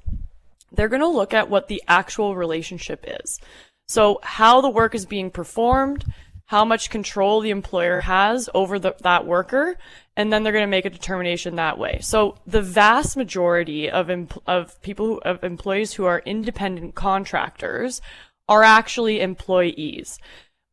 They're 0.73 0.89
going 0.89 1.03
to 1.03 1.09
look 1.09 1.35
at 1.35 1.51
what 1.51 1.69
the 1.69 1.83
actual 1.87 2.35
relationship 2.35 3.05
is. 3.07 3.39
So 3.87 4.21
how 4.23 4.63
the 4.63 4.71
work 4.71 4.95
is 4.95 5.05
being 5.05 5.31
performed, 5.31 6.07
how 6.47 6.65
much 6.65 6.89
control 6.89 7.43
the 7.43 7.51
employer 7.51 8.01
has 8.01 8.49
over 8.55 8.79
the, 8.79 8.95
that 9.03 9.27
worker, 9.27 9.77
and 10.17 10.33
then 10.33 10.43
they're 10.43 10.53
going 10.53 10.63
to 10.63 10.69
make 10.69 10.85
a 10.85 10.91
determination 10.91 11.57
that 11.57 11.79
way. 11.79 11.99
So 12.01 12.37
the 12.47 12.63
vast 12.63 13.17
majority 13.17 13.91
of 13.91 14.11
of 14.47 14.81
people 14.83 15.07
who, 15.07 15.19
of 15.21 15.43
employees 15.43 15.95
who 15.95 16.05
are 16.05 16.23
independent 16.25 16.95
contractors 16.95 18.01
are 18.49 18.63
actually 18.63 19.21
employees 19.21 20.19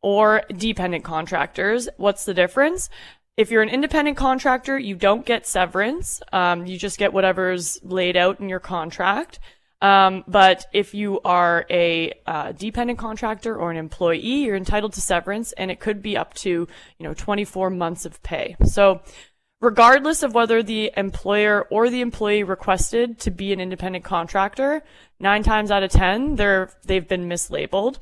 or 0.02 0.42
dependent 0.56 1.04
contractors. 1.04 1.88
What's 1.96 2.24
the 2.24 2.34
difference? 2.34 2.88
If 3.36 3.50
you're 3.50 3.62
an 3.62 3.70
independent 3.70 4.16
contractor, 4.16 4.78
you 4.78 4.94
don't 4.94 5.24
get 5.24 5.46
severance. 5.46 6.20
Um, 6.32 6.66
you 6.66 6.78
just 6.78 6.98
get 6.98 7.12
whatever's 7.12 7.82
laid 7.82 8.16
out 8.16 8.40
in 8.40 8.48
your 8.48 8.60
contract. 8.60 9.38
Um, 9.80 10.22
but 10.28 10.66
if 10.72 10.94
you 10.94 11.20
are 11.24 11.66
a 11.68 12.12
uh, 12.24 12.52
dependent 12.52 13.00
contractor 13.00 13.56
or 13.56 13.70
an 13.72 13.76
employee, 13.76 14.44
you're 14.44 14.54
entitled 14.54 14.92
to 14.92 15.00
severance, 15.00 15.50
and 15.52 15.72
it 15.72 15.80
could 15.80 16.00
be 16.00 16.16
up 16.16 16.34
to 16.34 16.50
you 16.50 16.68
know 17.00 17.14
24 17.14 17.68
months 17.70 18.04
of 18.04 18.22
pay. 18.22 18.54
So, 18.64 19.00
regardless 19.62 20.22
of 20.22 20.34
whether 20.34 20.62
the 20.62 20.92
employer 20.94 21.66
or 21.70 21.88
the 21.88 22.02
employee 22.02 22.42
requested 22.42 23.18
to 23.20 23.30
be 23.30 23.54
an 23.54 23.60
independent 23.60 24.04
contractor, 24.04 24.82
nine 25.18 25.42
times 25.42 25.70
out 25.70 25.82
of 25.82 25.90
ten, 25.90 26.36
they're 26.36 26.70
they've 26.84 27.08
been 27.08 27.26
mislabeled. 27.26 27.96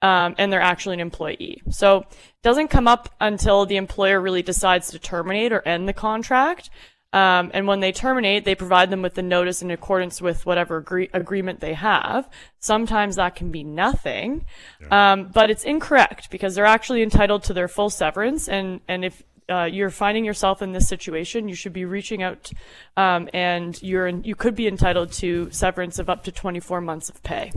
Um, 0.00 0.36
and 0.38 0.52
they're 0.52 0.60
actually 0.60 0.94
an 0.94 1.00
employee. 1.00 1.60
So 1.70 2.02
it 2.02 2.06
doesn't 2.44 2.68
come 2.68 2.86
up 2.86 3.12
until 3.20 3.66
the 3.66 3.74
employer 3.74 4.20
really 4.20 4.42
decides 4.42 4.92
to 4.92 5.00
terminate 5.00 5.52
or 5.52 5.60
end 5.66 5.88
the 5.88 5.92
contract. 5.92 6.70
Um, 7.12 7.50
and 7.54 7.66
when 7.66 7.80
they 7.80 7.90
terminate, 7.90 8.44
they 8.44 8.54
provide 8.54 8.90
them 8.90 9.00
with 9.00 9.14
the 9.14 9.22
notice 9.22 9.62
in 9.62 9.70
accordance 9.70 10.20
with 10.20 10.44
whatever 10.44 10.76
agree- 10.76 11.08
agreement 11.14 11.60
they 11.60 11.72
have. 11.72 12.28
Sometimes 12.60 13.16
that 13.16 13.34
can 13.34 13.50
be 13.50 13.64
nothing, 13.64 14.44
yeah. 14.80 15.12
um, 15.12 15.30
but 15.32 15.50
it's 15.50 15.64
incorrect 15.64 16.30
because 16.30 16.54
they're 16.54 16.66
actually 16.66 17.02
entitled 17.02 17.42
to 17.44 17.54
their 17.54 17.66
full 17.66 17.88
severance. 17.88 18.46
And 18.46 18.82
and 18.88 19.06
if 19.06 19.22
uh, 19.48 19.64
you're 19.64 19.90
finding 19.90 20.24
yourself 20.24 20.62
in 20.62 20.72
this 20.72 20.88
situation, 20.88 21.48
you 21.48 21.54
should 21.54 21.72
be 21.72 21.84
reaching 21.84 22.22
out, 22.22 22.50
um, 22.96 23.28
and 23.32 23.80
you're 23.82 24.06
in, 24.06 24.22
you 24.24 24.34
could 24.34 24.54
be 24.54 24.66
entitled 24.66 25.12
to 25.12 25.50
severance 25.50 25.98
of 25.98 26.10
up 26.10 26.24
to 26.24 26.32
24 26.32 26.80
months 26.80 27.08
of 27.08 27.22
pay. 27.22 27.50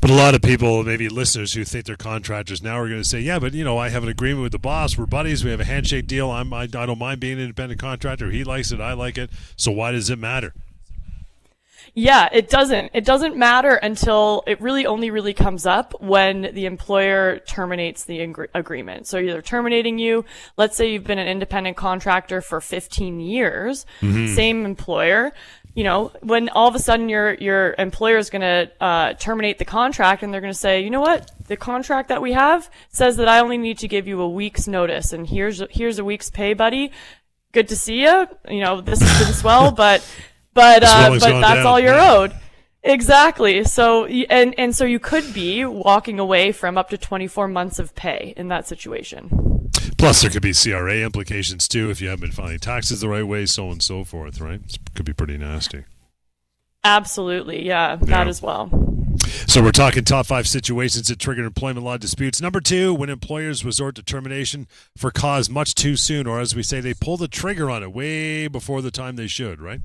But 0.00 0.10
a 0.10 0.14
lot 0.14 0.34
of 0.34 0.42
people, 0.42 0.82
maybe 0.82 1.08
listeners 1.08 1.52
who 1.52 1.64
think 1.64 1.86
they're 1.86 1.96
contractors 1.96 2.62
now, 2.62 2.78
are 2.78 2.88
going 2.88 3.00
to 3.00 3.08
say, 3.08 3.20
"Yeah, 3.20 3.38
but 3.38 3.54
you 3.54 3.64
know, 3.64 3.78
I 3.78 3.88
have 3.88 4.02
an 4.02 4.08
agreement 4.08 4.42
with 4.42 4.52
the 4.52 4.58
boss. 4.58 4.98
We're 4.98 5.06
buddies. 5.06 5.44
We 5.44 5.50
have 5.52 5.60
a 5.60 5.64
handshake 5.64 6.06
deal. 6.06 6.30
I'm, 6.30 6.52
I, 6.52 6.62
I 6.62 6.66
don't 6.66 6.98
mind 6.98 7.20
being 7.20 7.34
an 7.34 7.40
independent 7.40 7.80
contractor. 7.80 8.30
He 8.30 8.42
likes 8.42 8.72
it. 8.72 8.80
I 8.80 8.94
like 8.94 9.16
it. 9.16 9.30
So 9.56 9.70
why 9.70 9.92
does 9.92 10.10
it 10.10 10.18
matter?" 10.18 10.54
Yeah, 11.94 12.30
it 12.32 12.48
doesn't. 12.48 12.92
It 12.94 13.04
doesn't 13.04 13.36
matter 13.36 13.74
until 13.74 14.44
it 14.46 14.60
really 14.62 14.86
only 14.86 15.10
really 15.10 15.34
comes 15.34 15.66
up 15.66 15.94
when 16.00 16.50
the 16.54 16.64
employer 16.64 17.40
terminates 17.40 18.04
the 18.04 18.20
ing- 18.20 18.46
agreement. 18.54 19.06
So 19.06 19.18
either 19.18 19.42
terminating 19.42 19.98
you, 19.98 20.24
let's 20.56 20.74
say 20.74 20.90
you've 20.90 21.04
been 21.04 21.18
an 21.18 21.28
independent 21.28 21.76
contractor 21.76 22.40
for 22.40 22.62
15 22.62 23.20
years, 23.20 23.84
mm-hmm. 24.00 24.34
same 24.34 24.64
employer, 24.64 25.32
you 25.74 25.84
know, 25.84 26.12
when 26.20 26.48
all 26.50 26.68
of 26.68 26.74
a 26.74 26.78
sudden 26.78 27.08
your 27.08 27.34
your 27.34 27.74
employer 27.78 28.16
is 28.16 28.30
going 28.30 28.42
to 28.42 28.70
uh, 28.82 29.12
terminate 29.14 29.58
the 29.58 29.64
contract 29.64 30.22
and 30.22 30.32
they're 30.32 30.40
going 30.40 30.52
to 30.52 30.58
say, 30.58 30.82
you 30.82 30.90
know 30.90 31.00
what, 31.00 31.30
the 31.46 31.56
contract 31.56 32.08
that 32.08 32.22
we 32.22 32.32
have 32.32 32.70
says 32.90 33.16
that 33.16 33.28
I 33.28 33.40
only 33.40 33.58
need 33.58 33.78
to 33.78 33.88
give 33.88 34.06
you 34.06 34.20
a 34.20 34.28
week's 34.28 34.68
notice, 34.68 35.12
and 35.12 35.26
here's 35.26 35.62
here's 35.70 35.98
a 35.98 36.04
week's 36.04 36.30
pay, 36.30 36.54
buddy. 36.54 36.92
Good 37.52 37.68
to 37.68 37.76
see 37.76 38.02
you. 38.02 38.28
You 38.48 38.60
know, 38.60 38.80
this 38.80 39.00
has 39.00 39.26
been 39.26 39.34
swell, 39.34 39.72
but 39.72 40.06
but 40.54 40.82
uh, 40.82 41.10
but 41.10 41.20
that's 41.20 41.54
down. 41.54 41.66
all 41.66 41.80
you're 41.80 41.94
yeah. 41.94 42.12
owed. 42.12 42.32
Exactly. 42.82 43.64
So 43.64 44.06
and 44.06 44.58
and 44.58 44.74
so 44.74 44.84
you 44.84 44.98
could 44.98 45.32
be 45.32 45.64
walking 45.64 46.18
away 46.18 46.52
from 46.52 46.76
up 46.76 46.90
to 46.90 46.98
24 46.98 47.48
months 47.48 47.78
of 47.78 47.94
pay 47.94 48.34
in 48.36 48.48
that 48.48 48.66
situation. 48.66 49.70
Plus, 49.98 50.22
there 50.22 50.30
could 50.30 50.42
be 50.42 50.52
CRA 50.52 50.96
implications 50.96 51.68
too 51.68 51.90
if 51.90 52.00
you 52.00 52.08
haven't 52.08 52.22
been 52.22 52.32
filing 52.32 52.58
taxes 52.58 53.00
the 53.00 53.08
right 53.08 53.26
way, 53.26 53.46
so 53.46 53.66
on 53.66 53.72
and 53.72 53.82
so 53.82 54.02
forth. 54.02 54.40
Right? 54.40 54.60
It 54.60 54.94
could 54.94 55.06
be 55.06 55.12
pretty 55.12 55.38
nasty. 55.38 55.84
Absolutely, 56.84 57.64
yeah, 57.64 57.90
yeah, 57.90 57.96
that 58.06 58.26
as 58.26 58.42
well. 58.42 58.68
So 59.46 59.62
we're 59.62 59.70
talking 59.70 60.02
top 60.02 60.26
five 60.26 60.48
situations 60.48 61.06
that 61.06 61.20
trigger 61.20 61.44
employment 61.44 61.84
law 61.84 61.96
disputes. 61.96 62.40
Number 62.40 62.60
two, 62.60 62.92
when 62.92 63.08
employers 63.08 63.64
resort 63.64 63.94
to 63.96 64.02
termination 64.02 64.66
for 64.96 65.12
cause 65.12 65.48
much 65.48 65.76
too 65.76 65.94
soon, 65.94 66.26
or 66.26 66.40
as 66.40 66.56
we 66.56 66.64
say, 66.64 66.80
they 66.80 66.94
pull 66.94 67.16
the 67.16 67.28
trigger 67.28 67.70
on 67.70 67.84
it 67.84 67.92
way 67.92 68.48
before 68.48 68.82
the 68.82 68.90
time 68.90 69.14
they 69.14 69.28
should. 69.28 69.60
Right? 69.60 69.80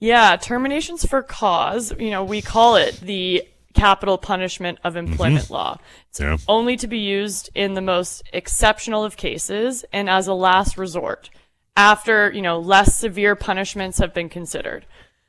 Yeah, 0.00 0.36
terminations 0.36 1.06
for 1.06 1.22
cause, 1.22 1.92
you 1.98 2.10
know, 2.10 2.24
we 2.24 2.42
call 2.42 2.76
it 2.76 3.00
the 3.00 3.48
capital 3.74 4.18
punishment 4.18 4.78
of 4.84 4.96
employment 4.96 5.44
mm-hmm. 5.44 5.54
law. 5.54 5.78
It's 6.10 6.20
yeah. 6.20 6.36
only 6.48 6.76
to 6.76 6.86
be 6.86 6.98
used 6.98 7.50
in 7.54 7.74
the 7.74 7.80
most 7.80 8.22
exceptional 8.32 9.04
of 9.04 9.16
cases 9.16 9.84
and 9.92 10.08
as 10.08 10.26
a 10.26 10.34
last 10.34 10.78
resort 10.78 11.30
after, 11.76 12.32
you 12.32 12.42
know, 12.42 12.58
less 12.60 12.96
severe 12.96 13.34
punishments 13.34 13.98
have 13.98 14.14
been 14.14 14.28
considered. 14.28 14.86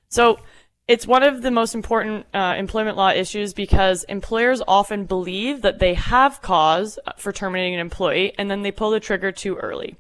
So 0.09 0.39
it's 0.87 1.07
one 1.07 1.23
of 1.23 1.41
the 1.41 1.49
most 1.49 1.73
important 1.73 2.27
uh, 2.33 2.55
employment 2.57 2.97
law 2.97 3.09
issues 3.09 3.53
because 3.53 4.03
employers 4.03 4.61
often 4.67 5.05
believe 5.05 5.63
that 5.63 5.79
they 5.79 5.95
have 5.95 6.41
cause 6.41 6.99
for 7.17 7.31
terminating 7.31 7.73
an 7.73 7.79
employee 7.79 8.33
and 8.37 8.49
then 8.51 8.61
they 8.61 8.71
pull 8.71 8.91
the 8.91 8.99
trigger 8.99 9.31
too 9.31 9.55
early 9.55 9.97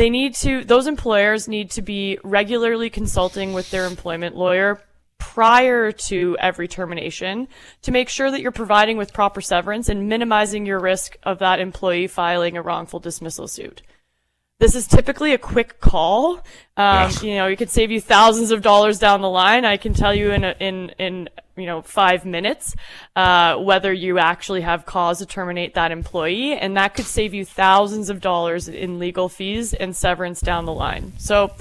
they 0.00 0.08
need 0.08 0.34
to 0.34 0.64
those 0.64 0.86
employers 0.86 1.46
need 1.46 1.70
to 1.70 1.82
be 1.82 2.18
regularly 2.24 2.88
consulting 2.88 3.52
with 3.52 3.70
their 3.70 3.84
employment 3.84 4.34
lawyer 4.34 4.80
prior 5.18 5.92
to 5.92 6.34
every 6.40 6.66
termination 6.66 7.46
to 7.82 7.92
make 7.92 8.08
sure 8.08 8.30
that 8.30 8.40
you're 8.40 8.50
providing 8.50 8.96
with 8.96 9.12
proper 9.12 9.42
severance 9.42 9.90
and 9.90 10.08
minimizing 10.08 10.64
your 10.64 10.80
risk 10.80 11.18
of 11.22 11.40
that 11.40 11.60
employee 11.60 12.06
filing 12.06 12.56
a 12.56 12.62
wrongful 12.62 12.98
dismissal 12.98 13.46
suit. 13.46 13.82
This 14.60 14.74
is 14.74 14.86
typically 14.86 15.32
a 15.32 15.38
quick 15.38 15.80
call. 15.80 16.36
Um, 16.76 17.10
yeah. 17.10 17.20
You 17.22 17.34
know, 17.36 17.46
it 17.46 17.56
could 17.56 17.70
save 17.70 17.90
you 17.90 17.98
thousands 17.98 18.50
of 18.50 18.60
dollars 18.60 18.98
down 18.98 19.22
the 19.22 19.28
line. 19.30 19.64
I 19.64 19.78
can 19.78 19.94
tell 19.94 20.14
you 20.14 20.32
in 20.32 20.44
a, 20.44 20.54
in 20.60 20.90
in 20.98 21.28
you 21.56 21.64
know 21.64 21.80
five 21.80 22.26
minutes 22.26 22.76
uh, 23.16 23.56
whether 23.56 23.90
you 23.90 24.18
actually 24.18 24.60
have 24.60 24.84
cause 24.84 25.18
to 25.20 25.26
terminate 25.26 25.74
that 25.74 25.92
employee, 25.92 26.52
and 26.52 26.76
that 26.76 26.94
could 26.94 27.06
save 27.06 27.32
you 27.32 27.46
thousands 27.46 28.10
of 28.10 28.20
dollars 28.20 28.68
in 28.68 28.98
legal 28.98 29.30
fees 29.30 29.72
and 29.72 29.96
severance 29.96 30.42
down 30.42 30.66
the 30.66 30.74
line. 30.74 31.14
So, 31.16 31.52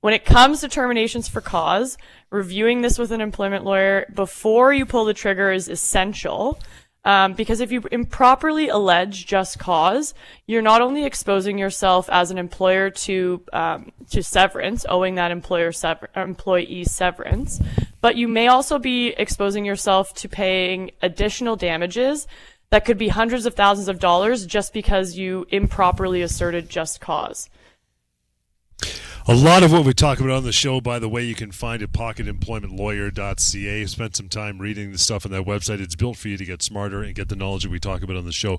when 0.00 0.12
it 0.12 0.24
comes 0.24 0.62
to 0.62 0.68
terminations 0.68 1.28
for 1.28 1.40
cause, 1.40 1.96
reviewing 2.30 2.82
this 2.82 2.98
with 2.98 3.12
an 3.12 3.20
employment 3.20 3.64
lawyer 3.64 4.06
before 4.12 4.74
you 4.74 4.84
pull 4.84 5.04
the 5.04 5.14
trigger 5.14 5.52
is 5.52 5.68
essential. 5.68 6.58
Um, 7.04 7.32
because 7.32 7.60
if 7.60 7.72
you 7.72 7.82
improperly 7.90 8.68
allege 8.68 9.26
just 9.26 9.58
cause, 9.58 10.14
you're 10.46 10.62
not 10.62 10.80
only 10.80 11.04
exposing 11.04 11.58
yourself 11.58 12.08
as 12.12 12.30
an 12.30 12.38
employer 12.38 12.90
to 12.90 13.42
um, 13.52 13.90
to 14.10 14.22
severance, 14.22 14.86
owing 14.88 15.16
that 15.16 15.32
employer 15.32 15.72
sever- 15.72 16.10
employee 16.14 16.84
severance, 16.84 17.60
but 18.00 18.16
you 18.16 18.28
may 18.28 18.46
also 18.46 18.78
be 18.78 19.08
exposing 19.18 19.64
yourself 19.64 20.14
to 20.14 20.28
paying 20.28 20.92
additional 21.02 21.56
damages 21.56 22.28
that 22.70 22.84
could 22.84 22.98
be 22.98 23.08
hundreds 23.08 23.46
of 23.46 23.54
thousands 23.54 23.88
of 23.88 23.98
dollars 23.98 24.46
just 24.46 24.72
because 24.72 25.16
you 25.16 25.44
improperly 25.50 26.22
asserted 26.22 26.68
just 26.70 27.00
cause. 27.00 27.50
A 29.28 29.34
lot 29.36 29.62
of 29.62 29.70
what 29.70 29.84
we 29.84 29.94
talk 29.94 30.18
about 30.18 30.32
on 30.32 30.42
the 30.42 30.50
show, 30.50 30.80
by 30.80 30.98
the 30.98 31.08
way, 31.08 31.22
you 31.22 31.36
can 31.36 31.52
find 31.52 31.80
at 31.80 31.92
pocketemploymentlawyer.ca. 31.92 33.86
Spent 33.86 34.16
some 34.16 34.28
time 34.28 34.58
reading 34.58 34.90
the 34.90 34.98
stuff 34.98 35.24
on 35.24 35.30
that 35.30 35.44
website. 35.44 35.80
It's 35.80 35.94
built 35.94 36.16
for 36.16 36.26
you 36.26 36.36
to 36.36 36.44
get 36.44 36.60
smarter 36.60 37.04
and 37.04 37.14
get 37.14 37.28
the 37.28 37.36
knowledge 37.36 37.62
that 37.62 37.70
we 37.70 37.78
talk 37.78 38.02
about 38.02 38.16
on 38.16 38.24
the 38.24 38.32
show 38.32 38.58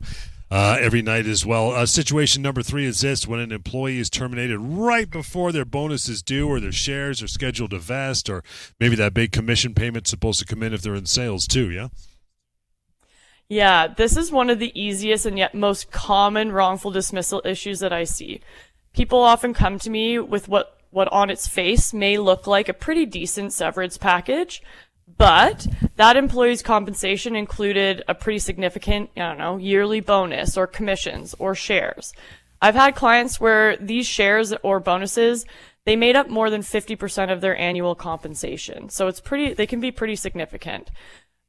uh, 0.49 0.77
every 0.79 1.01
night 1.01 1.25
as 1.25 1.45
well. 1.45 1.71
Uh, 1.71 1.85
situation 1.85 2.41
number 2.41 2.63
three 2.63 2.85
is 2.85 3.01
this 3.01 3.27
when 3.27 3.41
an 3.41 3.51
employee 3.51 3.99
is 3.99 4.09
terminated 4.09 4.57
right 4.57 5.09
before 5.09 5.51
their 5.51 5.65
bonus 5.65 6.07
is 6.07 6.23
due 6.23 6.47
or 6.47 6.61
their 6.61 6.71
shares 6.71 7.21
are 7.21 7.27
scheduled 7.27 7.71
to 7.71 7.79
vest, 7.79 8.29
or 8.29 8.41
maybe 8.79 8.95
that 8.95 9.13
big 9.13 9.33
commission 9.33 9.73
payment's 9.73 10.09
supposed 10.09 10.39
to 10.39 10.45
come 10.45 10.63
in 10.63 10.73
if 10.73 10.81
they're 10.81 10.95
in 10.95 11.05
sales 11.05 11.45
too, 11.45 11.71
yeah? 11.71 11.89
Yeah, 13.49 13.87
this 13.87 14.15
is 14.15 14.31
one 14.31 14.49
of 14.49 14.59
the 14.59 14.71
easiest 14.81 15.25
and 15.25 15.37
yet 15.37 15.53
most 15.53 15.91
common 15.91 16.53
wrongful 16.53 16.91
dismissal 16.91 17.41
issues 17.43 17.81
that 17.81 17.91
I 17.91 18.05
see 18.05 18.39
people 18.93 19.19
often 19.19 19.53
come 19.53 19.79
to 19.79 19.89
me 19.89 20.19
with 20.19 20.47
what 20.47 20.77
what 20.93 21.11
on 21.11 21.29
its 21.29 21.47
face 21.47 21.91
may 21.91 22.17
look 22.17 22.45
like 22.45 22.69
a 22.69 22.73
pretty 22.73 23.05
decent 23.05 23.51
severance 23.51 23.97
package, 23.97 24.61
but 25.17 25.67
that 25.95 26.15
employee's 26.15 26.61
compensation 26.61 27.35
included 27.35 28.03
a 28.07 28.13
pretty 28.13 28.39
significant, 28.39 29.09
I 29.17 29.21
don't 29.21 29.37
know, 29.39 29.57
yearly 29.57 29.99
bonus 29.99 30.55
or 30.55 30.67
commissions 30.67 31.35
or 31.39 31.55
shares. 31.55 32.13
I've 32.61 32.75
had 32.75 32.95
clients 32.95 33.39
where 33.39 33.75
these 33.77 34.07
shares 34.07 34.53
or 34.63 34.79
bonuses, 34.79 35.45
they 35.85 35.95
made 35.95 36.15
up 36.15 36.29
more 36.29 36.49
than 36.49 36.61
50% 36.61 37.31
of 37.31 37.41
their 37.41 37.57
annual 37.57 37.95
compensation. 37.95 38.89
So 38.89 39.07
it's 39.07 39.19
pretty, 39.19 39.53
they 39.53 39.67
can 39.67 39.81
be 39.81 39.91
pretty 39.91 40.15
significant. 40.15 40.89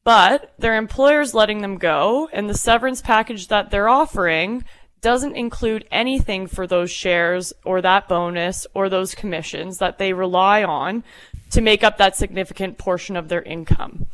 But 0.02 0.52
their 0.58 0.76
employer's 0.76 1.32
letting 1.32 1.62
them 1.62 1.78
go 1.78 2.28
and 2.32 2.50
the 2.50 2.54
severance 2.54 3.00
package 3.00 3.48
that 3.48 3.70
they're 3.70 3.88
offering 3.88 4.64
doesn't 5.04 5.36
include 5.36 5.86
anything 5.90 6.46
for 6.46 6.66
those 6.66 6.90
shares 6.90 7.52
or 7.62 7.82
that 7.82 8.08
bonus 8.08 8.66
or 8.72 8.88
those 8.88 9.14
commissions 9.14 9.76
that 9.76 9.98
they 9.98 10.14
rely 10.14 10.64
on 10.64 11.04
to 11.50 11.60
make 11.60 11.84
up 11.84 11.98
that 11.98 12.16
significant 12.16 12.78
portion 12.78 13.14
of 13.14 13.28
their 13.28 13.42
income. 13.42 14.06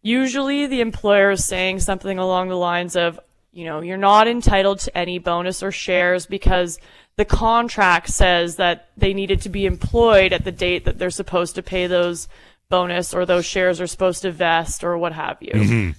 Usually 0.00 0.66
the 0.66 0.80
employer 0.80 1.32
is 1.32 1.44
saying 1.44 1.80
something 1.80 2.18
along 2.18 2.48
the 2.48 2.56
lines 2.56 2.96
of, 2.96 3.20
you 3.52 3.66
know, 3.66 3.82
you're 3.82 3.98
not 3.98 4.26
entitled 4.26 4.78
to 4.80 4.96
any 4.96 5.18
bonus 5.18 5.62
or 5.62 5.70
shares 5.70 6.24
because 6.24 6.78
the 7.16 7.26
contract 7.26 8.08
says 8.08 8.56
that 8.56 8.88
they 8.96 9.12
needed 9.12 9.42
to 9.42 9.50
be 9.50 9.66
employed 9.66 10.32
at 10.32 10.44
the 10.44 10.50
date 10.50 10.86
that 10.86 10.98
they're 10.98 11.10
supposed 11.10 11.56
to 11.56 11.62
pay 11.62 11.86
those 11.86 12.26
bonus 12.70 13.12
or 13.12 13.26
those 13.26 13.44
shares 13.44 13.82
are 13.82 13.86
supposed 13.86 14.22
to 14.22 14.32
vest 14.32 14.82
or 14.82 14.96
what 14.96 15.12
have 15.12 15.36
you. 15.42 15.52
Mm-hmm. 15.52 15.90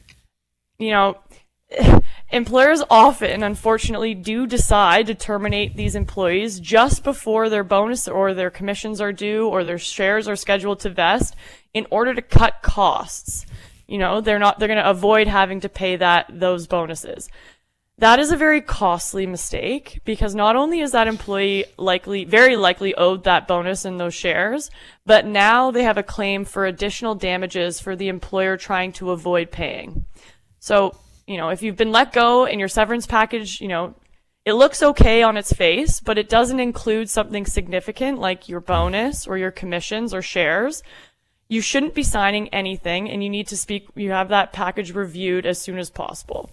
You 0.83 0.89
know, 0.89 1.17
employers 2.33 2.83
often, 2.89 3.43
unfortunately, 3.43 4.13
do 4.13 4.47
decide 4.47 5.07
to 5.07 5.15
terminate 5.15 5.75
these 5.75 5.95
employees 5.95 6.59
just 6.59 7.03
before 7.03 7.47
their 7.47 7.63
bonus 7.63 8.07
or 8.07 8.33
their 8.33 8.49
commissions 8.49 8.99
are 8.99 9.13
due 9.13 9.47
or 9.47 9.63
their 9.63 9.77
shares 9.77 10.27
are 10.27 10.35
scheduled 10.35 10.79
to 10.81 10.89
vest 10.89 11.35
in 11.73 11.85
order 11.91 12.13
to 12.13 12.21
cut 12.21 12.55
costs. 12.61 13.45
You 13.87 13.99
know, 13.99 14.19
they're 14.19 14.39
not, 14.39 14.59
they're 14.59 14.67
going 14.67 14.83
to 14.83 14.89
avoid 14.89 15.27
having 15.27 15.59
to 15.61 15.69
pay 15.69 15.95
that, 15.97 16.27
those 16.29 16.67
bonuses. 16.67 17.29
That 17.99 18.19
is 18.19 18.31
a 18.31 18.37
very 18.37 18.61
costly 18.61 19.27
mistake 19.27 20.01
because 20.03 20.33
not 20.33 20.55
only 20.55 20.79
is 20.79 20.93
that 20.93 21.07
employee 21.07 21.65
likely, 21.77 22.25
very 22.25 22.55
likely 22.55 22.95
owed 22.95 23.23
that 23.25 23.47
bonus 23.47 23.85
and 23.85 23.99
those 23.99 24.15
shares, 24.15 24.71
but 25.05 25.27
now 25.27 25.69
they 25.69 25.83
have 25.83 25.97
a 25.97 26.03
claim 26.03 26.43
for 26.43 26.65
additional 26.65 27.13
damages 27.13 27.79
for 27.79 27.95
the 27.95 28.07
employer 28.07 28.57
trying 28.57 28.91
to 28.93 29.11
avoid 29.11 29.51
paying. 29.51 30.05
So, 30.59 30.97
you 31.27 31.37
know, 31.37 31.49
if 31.49 31.61
you've 31.61 31.77
been 31.77 31.91
let 31.91 32.13
go 32.13 32.45
and 32.45 32.59
your 32.59 32.69
severance 32.69 33.07
package, 33.07 33.61
you 33.61 33.67
know, 33.67 33.95
it 34.45 34.53
looks 34.53 34.83
okay 34.83 35.23
on 35.23 35.37
its 35.37 35.53
face, 35.53 35.99
but 36.01 36.17
it 36.17 36.27
doesn't 36.27 36.59
include 36.59 37.09
something 37.09 37.45
significant 37.45 38.19
like 38.19 38.49
your 38.49 38.59
bonus 38.59 39.25
or 39.25 39.37
your 39.37 39.51
commissions 39.51 40.13
or 40.13 40.21
shares, 40.21 40.83
you 41.47 41.61
shouldn't 41.61 41.93
be 41.93 42.03
signing 42.03 42.49
anything 42.49 43.09
and 43.09 43.23
you 43.23 43.29
need 43.29 43.47
to 43.47 43.57
speak, 43.57 43.87
you 43.95 44.11
have 44.11 44.29
that 44.29 44.51
package 44.51 44.93
reviewed 44.93 45.45
as 45.45 45.59
soon 45.59 45.77
as 45.77 45.89
possible 45.89 46.49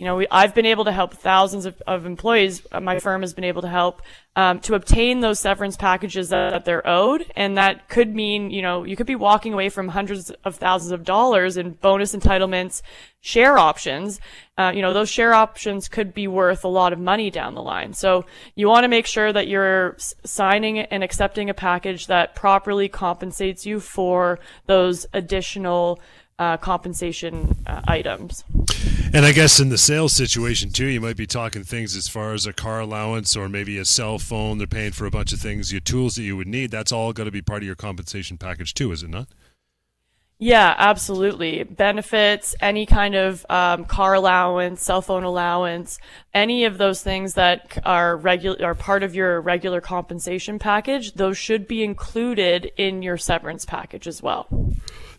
you 0.00 0.06
know, 0.06 0.16
we, 0.16 0.26
I've 0.30 0.54
been 0.54 0.64
able 0.64 0.86
to 0.86 0.92
help 0.92 1.12
thousands 1.12 1.66
of, 1.66 1.82
of 1.86 2.06
employees. 2.06 2.66
Uh, 2.72 2.80
my 2.80 2.98
firm 3.00 3.20
has 3.20 3.34
been 3.34 3.44
able 3.44 3.60
to 3.60 3.68
help 3.68 4.00
um, 4.34 4.58
to 4.60 4.72
obtain 4.72 5.20
those 5.20 5.38
severance 5.38 5.76
packages 5.76 6.30
that, 6.30 6.52
that, 6.52 6.64
they're 6.64 6.88
owed, 6.88 7.30
and 7.36 7.58
that 7.58 7.90
could 7.90 8.14
mean, 8.14 8.50
you 8.50 8.62
know, 8.62 8.84
you 8.84 8.96
could 8.96 9.06
be 9.06 9.14
walking 9.14 9.52
away 9.52 9.68
from 9.68 9.88
hundreds 9.88 10.30
of 10.42 10.56
thousands 10.56 10.92
of 10.92 11.04
dollars 11.04 11.58
in 11.58 11.72
bonus 11.72 12.16
entitlements, 12.16 12.80
share 13.20 13.58
options. 13.58 14.20
Uh, 14.56 14.72
you 14.74 14.80
know, 14.80 14.94
those 14.94 15.10
share 15.10 15.34
options 15.34 15.86
could 15.86 16.14
be 16.14 16.26
worth 16.26 16.64
a 16.64 16.68
lot 16.68 16.94
of 16.94 16.98
money 16.98 17.30
down 17.30 17.54
the 17.54 17.62
line. 17.62 17.92
So 17.92 18.24
you 18.54 18.68
want 18.68 18.84
to 18.84 18.88
make 18.88 19.04
sure 19.04 19.30
that 19.30 19.48
you're 19.48 19.98
signing 20.24 20.78
and 20.78 21.04
accepting 21.04 21.50
a 21.50 21.54
package 21.54 22.06
that 22.06 22.34
properly 22.34 22.88
compensates 22.88 23.66
you 23.66 23.80
for 23.80 24.38
those 24.64 25.04
additional 25.12 26.00
uh, 26.38 26.56
compensation 26.56 27.54
uh, 27.66 27.82
items. 27.86 28.44
And 29.12 29.26
I 29.26 29.32
guess 29.32 29.58
in 29.58 29.70
the 29.70 29.78
sales 29.78 30.12
situation 30.12 30.70
too, 30.70 30.86
you 30.86 31.00
might 31.00 31.16
be 31.16 31.26
talking 31.26 31.64
things 31.64 31.96
as 31.96 32.08
far 32.08 32.32
as 32.32 32.46
a 32.46 32.52
car 32.52 32.80
allowance 32.80 33.36
or 33.36 33.48
maybe 33.48 33.76
a 33.78 33.84
cell 33.84 34.18
phone. 34.18 34.58
They're 34.58 34.66
paying 34.66 34.92
for 34.92 35.06
a 35.06 35.10
bunch 35.10 35.32
of 35.32 35.40
things, 35.40 35.72
your 35.72 35.80
tools 35.80 36.14
that 36.14 36.22
you 36.22 36.36
would 36.36 36.46
need. 36.46 36.70
That's 36.70 36.92
all 36.92 37.12
got 37.12 37.24
to 37.24 37.30
be 37.30 37.42
part 37.42 37.62
of 37.62 37.66
your 37.66 37.74
compensation 37.74 38.38
package 38.38 38.72
too, 38.72 38.92
is 38.92 39.02
it 39.02 39.10
not? 39.10 39.28
Yeah, 40.42 40.74
absolutely. 40.78 41.64
Benefits, 41.64 42.54
any 42.62 42.86
kind 42.86 43.14
of 43.14 43.44
um, 43.50 43.84
car 43.84 44.14
allowance, 44.14 44.82
cell 44.82 45.02
phone 45.02 45.22
allowance, 45.22 45.98
any 46.32 46.64
of 46.64 46.78
those 46.78 47.02
things 47.02 47.34
that 47.34 47.78
are 47.84 48.16
regular 48.16 48.64
are 48.64 48.74
part 48.74 49.02
of 49.02 49.14
your 49.14 49.38
regular 49.42 49.82
compensation 49.82 50.58
package. 50.58 51.12
Those 51.12 51.36
should 51.36 51.68
be 51.68 51.84
included 51.84 52.72
in 52.78 53.02
your 53.02 53.18
severance 53.18 53.66
package 53.66 54.06
as 54.06 54.22
well. 54.22 54.46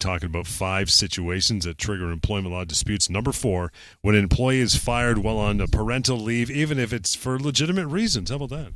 Talking 0.02 0.30
about 0.30 0.48
five 0.48 0.90
situations 0.90 1.64
that 1.66 1.78
trigger 1.78 2.12
employment 2.12 2.56
law 2.56 2.64
disputes. 2.64 3.08
Number 3.08 3.32
four, 3.32 3.72
when 4.02 4.16
an 4.16 4.24
employee 4.24 4.60
is 4.60 4.76
fired 4.76 5.20
while 5.20 5.38
on 5.38 5.62
a 5.62 5.68
parental 5.68 6.18
leave, 6.18 6.50
even 6.50 6.80
if 6.80 6.92
it's 6.92 7.14
for 7.14 7.40
legitimate 7.40 7.86
reasons. 7.86 8.32
How 8.32 8.38
about 8.38 8.50
that? 8.50 8.72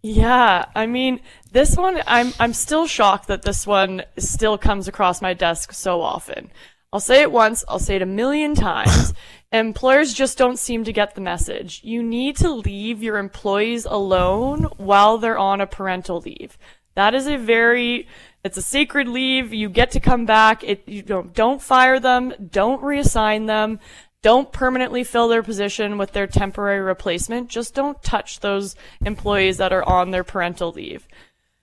Yeah, 0.00 0.64
I 0.74 0.86
mean, 0.86 1.20
this 1.52 1.76
one, 1.76 2.00
I'm, 2.06 2.32
I'm 2.40 2.54
still 2.54 2.86
shocked 2.86 3.28
that 3.28 3.42
this 3.42 3.66
one 3.66 4.02
still 4.16 4.56
comes 4.56 4.88
across 4.88 5.20
my 5.20 5.34
desk 5.34 5.74
so 5.74 6.00
often. 6.00 6.50
I'll 6.90 6.98
say 6.98 7.20
it 7.20 7.30
once, 7.30 7.62
I'll 7.68 7.78
say 7.78 7.96
it 7.96 8.02
a 8.02 8.06
million 8.06 8.54
times. 8.54 9.12
Employers 9.52 10.14
just 10.14 10.38
don't 10.38 10.58
seem 10.58 10.84
to 10.84 10.92
get 10.92 11.14
the 11.14 11.20
message. 11.20 11.82
You 11.84 12.02
need 12.02 12.38
to 12.38 12.50
leave 12.50 13.02
your 13.02 13.18
employees 13.18 13.84
alone 13.84 14.68
while 14.78 15.18
they're 15.18 15.36
on 15.36 15.60
a 15.60 15.66
parental 15.66 16.20
leave. 16.20 16.56
That 16.94 17.14
is 17.14 17.26
a 17.26 17.36
very, 17.36 18.08
it's 18.46 18.56
a 18.56 18.62
sacred 18.62 19.08
leave. 19.08 19.52
You 19.52 19.68
get 19.68 19.90
to 19.90 20.00
come 20.00 20.24
back. 20.24 20.64
It, 20.64 20.88
you 20.88 21.02
don't, 21.02 21.34
don't 21.34 21.60
fire 21.60 22.00
them. 22.00 22.32
Don't 22.50 22.80
reassign 22.82 23.46
them. 23.46 23.80
Don't 24.22 24.52
permanently 24.52 25.04
fill 25.04 25.28
their 25.28 25.42
position 25.42 25.98
with 25.98 26.12
their 26.12 26.26
temporary 26.26 26.80
replacement. 26.80 27.48
Just 27.50 27.74
don't 27.74 28.02
touch 28.02 28.40
those 28.40 28.74
employees 29.04 29.58
that 29.58 29.72
are 29.72 29.86
on 29.86 30.10
their 30.10 30.24
parental 30.24 30.72
leave. 30.72 31.06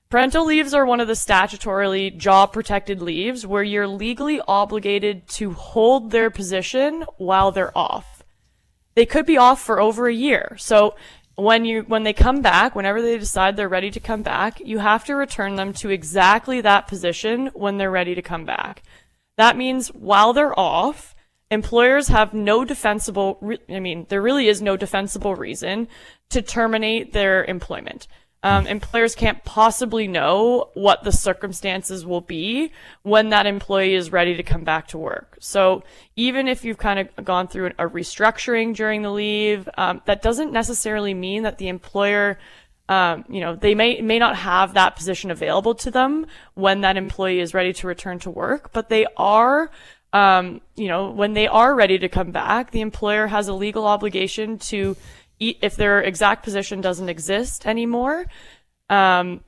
Parental 0.09 0.45
leaves 0.45 0.73
are 0.73 0.85
one 0.85 0.99
of 0.99 1.07
the 1.07 1.13
statutorily 1.13 2.15
job 2.15 2.53
protected 2.53 3.01
leaves 3.01 3.47
where 3.47 3.63
you're 3.63 3.87
legally 3.87 4.39
obligated 4.47 5.27
to 5.27 5.51
hold 5.53 6.11
their 6.11 6.29
position 6.29 7.03
while 7.17 7.51
they're 7.51 7.75
off. 7.75 8.23
They 8.95 9.07
could 9.07 9.25
be 9.25 9.37
off 9.37 9.59
for 9.59 9.81
over 9.81 10.07
a 10.07 10.13
year. 10.13 10.55
So 10.59 10.95
when 11.35 11.65
you 11.65 11.81
when 11.83 12.03
they 12.03 12.13
come 12.13 12.41
back, 12.41 12.75
whenever 12.75 13.01
they 13.01 13.17
decide 13.17 13.55
they're 13.55 13.69
ready 13.69 13.91
to 13.91 13.99
come 13.99 14.21
back, 14.21 14.59
you 14.59 14.79
have 14.79 15.03
to 15.05 15.15
return 15.15 15.55
them 15.55 15.73
to 15.73 15.89
exactly 15.89 16.61
that 16.61 16.87
position 16.87 17.47
when 17.53 17.77
they're 17.77 17.91
ready 17.91 18.15
to 18.15 18.21
come 18.21 18.45
back. 18.45 18.83
That 19.37 19.57
means 19.57 19.87
while 19.89 20.33
they're 20.33 20.57
off, 20.59 21.15
employers 21.49 22.07
have 22.09 22.33
no 22.33 22.65
defensible, 22.65 23.37
re- 23.41 23.59
I 23.69 23.79
mean, 23.79 24.05
there 24.09 24.21
really 24.21 24.47
is 24.47 24.61
no 24.61 24.77
defensible 24.77 25.35
reason 25.35 25.87
to 26.29 26.41
terminate 26.41 27.13
their 27.13 27.43
employment. 27.45 28.07
Um, 28.43 28.67
employers 28.67 29.15
can't 29.15 29.43
possibly 29.45 30.07
know 30.07 30.69
what 30.73 31.03
the 31.03 31.11
circumstances 31.11 32.05
will 32.05 32.21
be 32.21 32.71
when 33.01 33.29
that 33.29 33.45
employee 33.45 33.95
is 33.95 34.11
ready 34.11 34.35
to 34.35 34.43
come 34.43 34.63
back 34.63 34.87
to 34.89 34.97
work. 34.97 35.37
So 35.39 35.83
even 36.17 36.49
if 36.49 36.65
you've 36.65 36.77
kind 36.77 36.99
of 36.99 37.25
gone 37.25 37.47
through 37.47 37.67
a 37.79 37.87
restructuring 37.87 38.75
during 38.75 39.01
the 39.01 39.11
leave, 39.11 39.69
um, 39.77 40.01
that 40.05 40.21
doesn't 40.21 40.51
necessarily 40.51 41.13
mean 41.13 41.43
that 41.43 41.57
the 41.57 41.69
employer 41.69 42.37
um, 42.89 43.23
you 43.29 43.39
know, 43.39 43.55
they 43.55 43.75
may 43.75 44.01
may 44.01 44.19
not 44.19 44.35
have 44.35 44.73
that 44.73 44.97
position 44.97 45.31
available 45.31 45.73
to 45.75 45.89
them 45.89 46.25
when 46.53 46.81
that 46.81 46.97
employee 46.97 47.39
is 47.39 47.53
ready 47.53 47.71
to 47.71 47.87
return 47.87 48.19
to 48.19 48.29
work, 48.29 48.73
but 48.73 48.89
they 48.89 49.05
are 49.15 49.71
um, 50.13 50.61
you 50.75 50.87
know, 50.87 51.09
when 51.09 51.33
they 51.33 51.47
are 51.47 51.73
ready 51.73 51.97
to 51.97 52.07
come 52.07 52.31
back, 52.31 52.69
the 52.69 52.81
employer 52.81 53.25
has 53.27 53.47
a 53.47 53.53
legal 53.53 53.87
obligation 53.87 54.59
to, 54.59 54.95
if 55.39 55.75
their 55.75 56.01
exact 56.01 56.43
position 56.43 56.81
doesn't 56.81 57.09
exist 57.09 57.65
anymore, 57.65 58.25
um, 58.89 59.41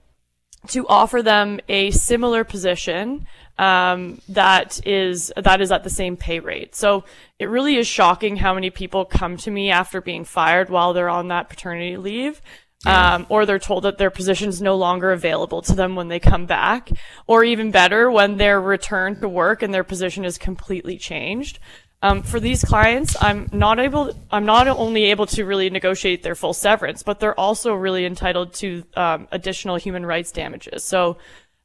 to 0.67 0.87
offer 0.87 1.21
them 1.21 1.59
a 1.69 1.91
similar 1.91 2.43
position 2.43 3.27
um, 3.57 4.19
that 4.27 4.85
is 4.85 5.31
that 5.37 5.61
is 5.61 5.71
at 5.71 5.83
the 5.83 5.89
same 5.89 6.17
pay 6.17 6.39
rate. 6.39 6.75
So 6.75 7.05
it 7.39 7.45
really 7.45 7.77
is 7.77 7.87
shocking 7.87 8.37
how 8.37 8.53
many 8.53 8.69
people 8.69 9.05
come 9.05 9.37
to 9.37 9.51
me 9.51 9.69
after 9.69 10.01
being 10.01 10.25
fired 10.25 10.69
while 10.69 10.93
they're 10.93 11.09
on 11.09 11.29
that 11.29 11.49
paternity 11.49 11.97
leave 11.97 12.41
um, 12.85 13.25
or 13.29 13.45
they're 13.45 13.59
told 13.59 13.83
that 13.83 13.97
their 13.97 14.11
position 14.11 14.49
is 14.49 14.61
no 14.61 14.75
longer 14.75 15.11
available 15.11 15.61
to 15.63 15.73
them 15.73 15.95
when 15.95 16.07
they 16.07 16.19
come 16.19 16.45
back, 16.45 16.89
or 17.27 17.43
even 17.43 17.71
better, 17.71 18.11
when 18.11 18.37
they're 18.37 18.61
returned 18.61 19.21
to 19.21 19.29
work 19.29 19.63
and 19.63 19.73
their 19.73 19.83
position 19.83 20.23
is 20.23 20.37
completely 20.37 20.97
changed. 20.97 21.59
Um, 22.05 22.21
for 22.21 22.39
these 22.39 22.63
clients, 22.63 23.15
I'm 23.19 23.49
not 23.51 23.79
able, 23.79 24.15
I'm 24.29 24.45
not 24.45 24.67
only 24.67 25.05
able 25.05 25.25
to 25.25 25.43
really 25.43 25.71
negotiate 25.71 26.21
their 26.21 26.35
full 26.35 26.53
severance, 26.53 27.01
but 27.01 27.19
they're 27.19 27.39
also 27.39 27.73
really 27.73 28.05
entitled 28.05 28.53
to 28.55 28.83
um, 28.95 29.27
additional 29.31 29.77
human 29.77 30.05
rights 30.05 30.31
damages. 30.31 30.83
So 30.83 31.17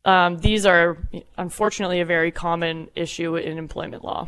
um, 0.07 0.38
these 0.38 0.64
are 0.64 0.96
unfortunately 1.37 2.00
a 2.00 2.07
very 2.07 2.31
common 2.31 2.88
issue 2.96 3.37
in 3.37 3.59
employment 3.59 4.03
law. 4.03 4.24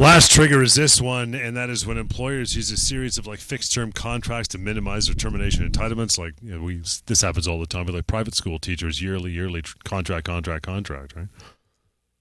Last 0.00 0.32
trigger 0.32 0.60
is 0.60 0.74
this 0.74 1.00
one, 1.00 1.36
and 1.36 1.56
that 1.56 1.70
is 1.70 1.86
when 1.86 1.98
employers 1.98 2.56
use 2.56 2.72
a 2.72 2.76
series 2.76 3.16
of 3.16 3.28
like 3.28 3.38
fixed 3.38 3.72
term 3.72 3.92
contracts 3.92 4.48
to 4.48 4.58
minimize 4.58 5.06
their 5.06 5.14
termination 5.14 5.70
entitlements. 5.70 6.18
Like 6.18 6.34
you 6.42 6.56
know, 6.56 6.64
we, 6.64 6.82
this 7.06 7.20
happens 7.20 7.46
all 7.46 7.60
the 7.60 7.66
time 7.66 7.86
with 7.86 7.94
like 7.94 8.08
private 8.08 8.34
school 8.34 8.58
teachers, 8.58 9.00
yearly, 9.00 9.30
yearly 9.30 9.62
contract, 9.84 10.26
contract, 10.26 10.64
contract, 10.64 11.14
right? 11.14 11.28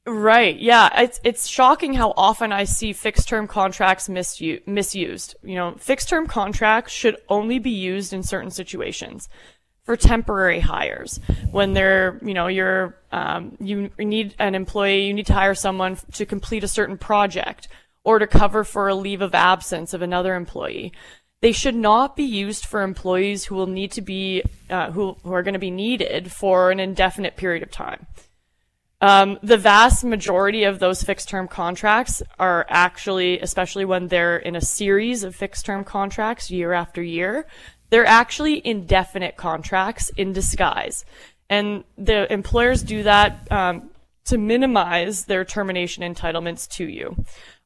Right. 0.08 0.58
Yeah. 0.58 1.02
It's 1.02 1.20
it's 1.26 1.48
shocking 1.48 1.94
how 1.94 2.14
often 2.16 2.54
I 2.54 2.64
see 2.64 2.94
fixed 2.94 3.28
term 3.28 3.46
contracts 3.46 4.08
misu- 4.08 4.66
misused. 4.66 5.36
You 5.44 5.56
know, 5.56 5.76
fixed 5.78 6.08
term 6.08 6.28
contracts 6.28 6.94
should 6.94 7.18
only 7.28 7.60
be 7.60 7.72
used 7.72 8.14
in 8.14 8.24
certain 8.24 8.50
situations 8.50 9.28
for 9.88 9.96
temporary 9.96 10.60
hires 10.60 11.20
when 11.52 11.74
they're 11.74 12.20
you 12.22 12.34
know 12.34 12.48
you're 12.48 12.96
um, 13.12 13.58
you 13.60 13.90
need 13.98 14.36
an 14.38 14.54
employee 14.54 15.08
you 15.08 15.14
need 15.14 15.26
to 15.26 15.34
hire 15.34 15.56
someone 15.56 15.98
to 16.12 16.26
complete 16.26 16.64
a 16.64 16.68
certain 16.68 16.98
project 16.98 17.70
or 18.04 18.20
to 18.20 18.28
cover 18.28 18.66
for 18.66 18.90
a 18.90 18.96
leave 18.96 19.22
of 19.22 19.34
absence 19.34 19.94
of 19.94 20.02
another 20.02 20.36
employee 20.36 20.92
they 21.42 21.54
should 21.54 21.76
not 21.76 22.18
be 22.18 22.24
used 22.24 22.66
for 22.66 22.82
employees 22.82 23.46
who 23.46 23.56
will 23.56 23.68
need 23.68 23.92
to 23.94 24.02
be 24.02 24.44
uh, 24.70 24.92
who, 24.92 25.16
who 25.24 25.34
are 25.34 25.44
going 25.44 25.54
to 25.54 25.60
be 25.60 25.72
needed 25.72 26.34
for 26.34 26.70
an 26.70 26.82
indefinite 26.82 27.38
period 27.38 27.64
of 27.64 27.72
time 27.72 28.06
um, 29.00 29.38
the 29.44 29.58
vast 29.58 30.04
majority 30.04 30.64
of 30.64 30.80
those 30.80 31.04
fixed 31.04 31.30
term 31.30 31.48
contracts 31.48 32.24
are 32.40 32.66
actually, 32.70 33.40
especially 33.40 33.86
when 33.86 34.08
they're 34.08 34.38
in 34.38 34.56
a 34.56 34.62
series 34.62 35.24
of 35.24 35.36
fixed 35.36 35.66
term 35.66 35.84
contracts 35.84 36.50
year 36.50 36.74
after 36.74 37.02
year, 37.04 37.46
they're 37.90 38.06
actually 38.06 38.66
indefinite 38.66 39.38
contracts 39.38 40.10
in 40.18 40.34
disguise. 40.34 41.06
And 41.50 41.84
the 41.98 42.32
employers 42.32 42.84
do 42.84 43.04
that 43.04 43.50
um, 43.52 43.92
to 44.26 44.38
minimize 44.38 45.26
their 45.26 45.46
termination 45.46 46.04
entitlements 46.04 46.68
to 46.72 46.86
you. 46.86 47.16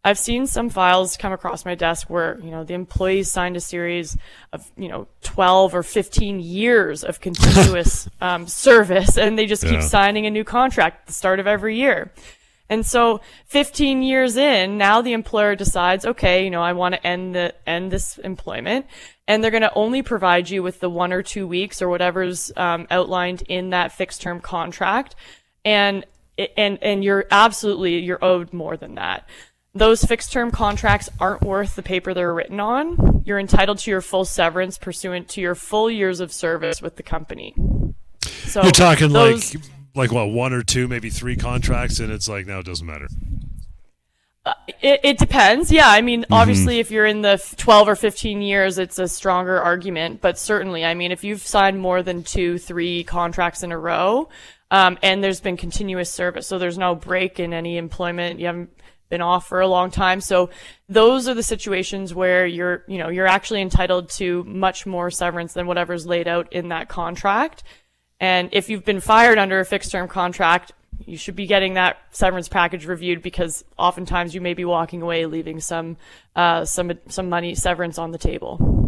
I've 0.03 0.17
seen 0.17 0.47
some 0.47 0.69
files 0.69 1.15
come 1.15 1.31
across 1.31 1.63
my 1.63 1.75
desk 1.75 2.09
where, 2.09 2.39
you 2.41 2.49
know, 2.49 2.63
the 2.63 2.73
employees 2.73 3.31
signed 3.31 3.55
a 3.55 3.59
series 3.59 4.17
of, 4.51 4.69
you 4.75 4.87
know, 4.87 5.07
12 5.21 5.75
or 5.75 5.83
15 5.83 6.39
years 6.39 7.03
of 7.03 7.21
continuous 7.21 8.09
um, 8.21 8.47
service 8.47 9.17
and 9.17 9.37
they 9.37 9.45
just 9.45 9.61
keep 9.63 9.73
Yeah. 9.73 9.79
signing 9.81 10.25
a 10.25 10.31
new 10.31 10.43
contract 10.43 11.01
at 11.01 11.07
the 11.07 11.13
start 11.13 11.39
of 11.39 11.45
every 11.45 11.77
year. 11.77 12.11
And 12.67 12.83
so 12.85 13.21
15 13.47 14.01
years 14.01 14.37
in, 14.37 14.77
now 14.77 15.01
the 15.01 15.13
employer 15.13 15.55
decides, 15.55 16.05
okay, 16.05 16.45
you 16.45 16.49
know, 16.49 16.63
I 16.63 16.73
want 16.73 16.95
to 16.95 17.05
end 17.05 17.35
the, 17.35 17.53
end 17.67 17.91
this 17.91 18.17
employment 18.17 18.87
and 19.27 19.43
they're 19.43 19.51
going 19.51 19.61
to 19.61 19.73
only 19.75 20.01
provide 20.01 20.49
you 20.49 20.63
with 20.63 20.79
the 20.79 20.89
one 20.89 21.13
or 21.13 21.21
two 21.21 21.45
weeks 21.45 21.79
or 21.81 21.89
whatever's 21.89 22.51
um, 22.57 22.87
outlined 22.89 23.43
in 23.49 23.69
that 23.69 23.91
fixed 23.91 24.21
term 24.21 24.39
contract. 24.39 25.15
And, 25.63 26.05
and, 26.57 26.81
and 26.81 27.03
you're 27.03 27.25
absolutely, 27.29 27.99
you're 27.99 28.23
owed 28.23 28.51
more 28.51 28.77
than 28.77 28.95
that. 28.95 29.27
Those 29.73 30.03
fixed 30.03 30.33
term 30.33 30.51
contracts 30.51 31.09
aren't 31.19 31.41
worth 31.43 31.75
the 31.75 31.83
paper 31.83 32.13
they're 32.13 32.33
written 32.33 32.59
on. 32.59 33.23
You're 33.25 33.39
entitled 33.39 33.77
to 33.79 33.91
your 33.91 34.01
full 34.01 34.25
severance 34.25 34.77
pursuant 34.77 35.29
to 35.29 35.41
your 35.41 35.55
full 35.55 35.89
years 35.89 36.19
of 36.19 36.33
service 36.33 36.81
with 36.81 36.97
the 36.97 37.03
company. 37.03 37.55
So 38.23 38.63
You're 38.63 38.71
talking 38.71 39.13
those- 39.13 39.55
like 39.55 39.63
like 39.93 40.11
what 40.11 40.29
one 40.29 40.53
or 40.53 40.63
two, 40.63 40.87
maybe 40.87 41.09
three 41.09 41.35
contracts, 41.35 41.99
and 41.99 42.11
it's 42.11 42.27
like 42.29 42.47
now 42.47 42.59
it 42.59 42.65
doesn't 42.65 42.85
matter. 42.87 43.07
It, 44.81 45.01
it 45.03 45.17
depends. 45.19 45.71
Yeah. 45.71 45.87
I 45.87 46.01
mean, 46.01 46.25
obviously, 46.31 46.79
if 46.79 46.89
you're 46.91 47.05
in 47.05 47.21
the 47.21 47.33
f- 47.33 47.55
12 47.57 47.89
or 47.89 47.95
15 47.95 48.41
years, 48.41 48.79
it's 48.79 48.97
a 48.97 49.07
stronger 49.07 49.59
argument. 49.61 50.19
But 50.21 50.39
certainly, 50.39 50.83
I 50.83 50.95
mean, 50.95 51.11
if 51.11 51.23
you've 51.23 51.41
signed 51.45 51.79
more 51.79 52.01
than 52.01 52.23
two, 52.23 52.57
three 52.57 53.03
contracts 53.03 53.61
in 53.63 53.71
a 53.71 53.77
row, 53.77 54.29
um, 54.71 54.97
and 55.03 55.23
there's 55.23 55.41
been 55.41 55.57
continuous 55.57 56.09
service, 56.09 56.47
so 56.47 56.57
there's 56.57 56.77
no 56.77 56.95
break 56.95 57.39
in 57.39 57.53
any 57.53 57.77
employment, 57.77 58.39
you 58.39 58.47
haven't 58.47 58.69
been 59.11 59.21
off 59.21 59.47
for 59.47 59.61
a 59.61 59.67
long 59.67 59.91
time. 59.91 60.21
So 60.21 60.49
those 60.89 61.27
are 61.27 61.35
the 61.35 61.43
situations 61.43 62.15
where 62.15 62.47
you're, 62.47 62.83
you 62.87 62.97
know, 62.97 63.09
you're 63.09 63.27
actually 63.27 63.61
entitled 63.61 64.09
to 64.11 64.43
much 64.45 64.87
more 64.87 65.11
severance 65.11 65.53
than 65.53 65.67
whatever's 65.67 66.07
laid 66.07 66.27
out 66.27 66.51
in 66.51 66.69
that 66.69 66.89
contract. 66.89 67.63
And 68.19 68.49
if 68.51 68.69
you've 68.69 68.85
been 68.85 69.01
fired 69.01 69.37
under 69.37 69.59
a 69.59 69.65
fixed 69.65 69.91
term 69.91 70.07
contract, 70.07 70.71
you 71.05 71.17
should 71.17 71.35
be 71.35 71.45
getting 71.45 71.75
that 71.75 71.97
severance 72.11 72.47
package 72.47 72.85
reviewed 72.85 73.21
because 73.21 73.63
oftentimes 73.77 74.33
you 74.33 74.41
may 74.41 74.53
be 74.53 74.65
walking 74.65 75.01
away 75.01 75.25
leaving 75.25 75.59
some 75.59 75.97
uh, 76.35 76.65
some 76.65 76.91
some 77.07 77.29
money 77.29 77.55
severance 77.55 77.97
on 77.97 78.11
the 78.11 78.17
table. 78.17 78.80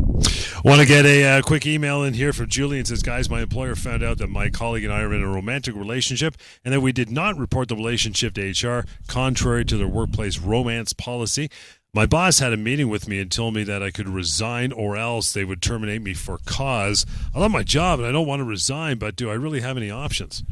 Want 0.63 0.79
to 0.79 0.87
get 0.87 1.05
a 1.05 1.23
uh, 1.23 1.41
quick 1.41 1.65
email 1.65 2.03
in 2.03 2.13
here 2.13 2.33
from 2.33 2.47
Julian 2.47 2.85
says, 2.85 3.03
guys, 3.03 3.29
my 3.29 3.41
employer 3.41 3.75
found 3.75 4.03
out 4.03 4.17
that 4.19 4.29
my 4.29 4.49
colleague 4.49 4.83
and 4.83 4.93
I 4.93 5.01
are 5.01 5.13
in 5.13 5.21
a 5.21 5.27
romantic 5.27 5.75
relationship 5.75 6.35
and 6.63 6.73
that 6.73 6.81
we 6.81 6.91
did 6.91 7.11
not 7.11 7.37
report 7.37 7.67
the 7.67 7.75
relationship 7.75 8.33
to 8.35 8.67
HR, 8.67 8.85
contrary 9.07 9.65
to 9.65 9.77
their 9.77 9.87
workplace 9.87 10.39
romance 10.39 10.93
policy. 10.93 11.49
My 11.95 12.07
boss 12.07 12.39
had 12.39 12.53
a 12.53 12.57
meeting 12.57 12.89
with 12.89 13.07
me 13.07 13.19
and 13.19 13.31
told 13.31 13.53
me 13.53 13.63
that 13.65 13.83
I 13.83 13.91
could 13.91 14.09
resign 14.09 14.71
or 14.71 14.97
else 14.97 15.31
they 15.31 15.45
would 15.45 15.61
terminate 15.61 16.01
me 16.01 16.15
for 16.15 16.39
cause. 16.43 17.05
I 17.35 17.39
love 17.39 17.51
my 17.51 17.61
job 17.61 17.99
and 17.99 18.07
I 18.07 18.11
don't 18.11 18.25
want 18.25 18.39
to 18.39 18.45
resign, 18.45 18.97
but 18.97 19.15
do 19.15 19.29
I 19.29 19.35
really 19.35 19.61
have 19.61 19.77
any 19.77 19.91
options? 19.91 20.43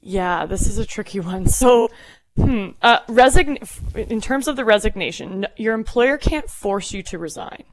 Yeah, 0.00 0.46
this 0.46 0.68
is 0.68 0.78
a 0.78 0.86
tricky 0.86 1.18
one. 1.18 1.48
So, 1.48 1.88
hmm, 2.36 2.68
uh, 2.82 3.00
resign 3.08 3.58
in 3.96 4.20
terms 4.20 4.46
of 4.46 4.54
the 4.54 4.64
resignation, 4.64 5.46
your 5.56 5.74
employer 5.74 6.18
can't 6.18 6.48
force 6.48 6.92
you 6.92 7.02
to 7.04 7.18
resign. 7.18 7.64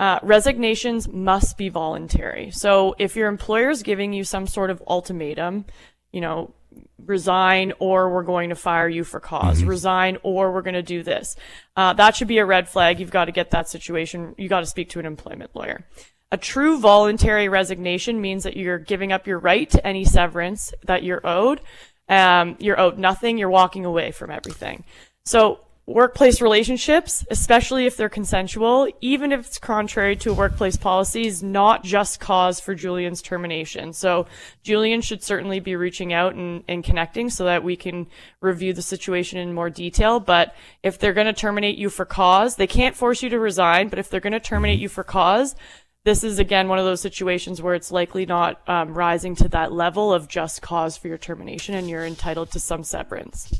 Uh, 0.00 0.18
resignations 0.22 1.06
must 1.06 1.58
be 1.58 1.68
voluntary. 1.68 2.50
So 2.52 2.96
if 2.98 3.16
your 3.16 3.28
employer 3.28 3.68
is 3.68 3.82
giving 3.82 4.14
you 4.14 4.24
some 4.24 4.46
sort 4.46 4.70
of 4.70 4.82
ultimatum, 4.88 5.66
you 6.10 6.22
know, 6.22 6.54
resign 7.04 7.74
or 7.80 8.08
we're 8.08 8.22
going 8.22 8.48
to 8.48 8.54
fire 8.54 8.88
you 8.88 9.04
for 9.04 9.20
because 9.20 9.62
resign 9.62 10.16
or 10.22 10.52
we're 10.52 10.62
going 10.62 10.72
to 10.72 10.82
do 10.82 11.02
this. 11.02 11.36
Uh, 11.76 11.92
that 11.92 12.16
should 12.16 12.28
be 12.28 12.38
a 12.38 12.46
red 12.46 12.66
flag. 12.66 12.98
You've 12.98 13.10
got 13.10 13.26
to 13.26 13.32
get 13.32 13.50
that 13.50 13.68
situation. 13.68 14.34
You 14.38 14.48
got 14.48 14.60
to 14.60 14.66
speak 14.66 14.88
to 14.90 15.00
an 15.00 15.04
employment 15.04 15.50
lawyer. 15.54 15.86
A 16.32 16.38
true 16.38 16.78
voluntary 16.78 17.50
resignation 17.50 18.22
means 18.22 18.44
that 18.44 18.56
you're 18.56 18.78
giving 18.78 19.12
up 19.12 19.26
your 19.26 19.38
right 19.38 19.68
to 19.68 19.86
any 19.86 20.06
severance 20.06 20.72
that 20.84 21.02
you're 21.02 21.26
owed. 21.26 21.60
Um, 22.08 22.56
you're 22.58 22.80
owed 22.80 22.96
nothing. 22.96 23.36
You're 23.36 23.50
walking 23.50 23.84
away 23.84 24.12
from 24.12 24.30
everything. 24.30 24.84
So 25.26 25.60
workplace 25.86 26.40
relationships, 26.40 27.26
especially 27.30 27.84
if 27.84 27.96
they're 27.96 28.08
consensual, 28.08 28.88
even 29.00 29.32
if 29.32 29.46
it's 29.46 29.58
contrary 29.58 30.14
to 30.16 30.32
workplace 30.32 30.76
policy, 30.76 31.26
is 31.26 31.42
not 31.42 31.82
just 31.82 32.20
cause 32.20 32.60
for 32.60 32.74
Julian's 32.74 33.20
termination. 33.20 33.92
So 33.92 34.26
Julian 34.62 35.00
should 35.00 35.22
certainly 35.22 35.58
be 35.58 35.74
reaching 35.74 36.12
out 36.12 36.34
and, 36.34 36.62
and 36.68 36.84
connecting 36.84 37.28
so 37.28 37.44
that 37.44 37.64
we 37.64 37.76
can 37.76 38.06
review 38.40 38.72
the 38.72 38.82
situation 38.82 39.38
in 39.38 39.52
more 39.52 39.70
detail. 39.70 40.20
But 40.20 40.54
if 40.82 40.98
they're 40.98 41.12
going 41.12 41.26
to 41.26 41.32
terminate 41.32 41.76
you 41.76 41.90
for 41.90 42.04
cause, 42.04 42.56
they 42.56 42.68
can't 42.68 42.94
force 42.94 43.22
you 43.22 43.28
to 43.30 43.40
resign, 43.40 43.88
but 43.88 43.98
if 43.98 44.08
they're 44.08 44.20
going 44.20 44.32
to 44.32 44.40
terminate 44.40 44.78
you 44.78 44.88
for 44.88 45.02
cause, 45.02 45.56
this 46.04 46.24
is 46.24 46.38
again 46.38 46.66
one 46.66 46.78
of 46.78 46.86
those 46.86 47.00
situations 47.00 47.60
where 47.60 47.74
it's 47.74 47.92
likely 47.92 48.24
not 48.24 48.66
um, 48.66 48.94
rising 48.94 49.34
to 49.34 49.48
that 49.48 49.70
level 49.70 50.14
of 50.14 50.28
just 50.28 50.62
cause 50.62 50.96
for 50.96 51.08
your 51.08 51.18
termination 51.18 51.74
and 51.74 51.90
you're 51.90 52.06
entitled 52.06 52.50
to 52.50 52.58
some 52.58 52.82
severance. 52.82 53.52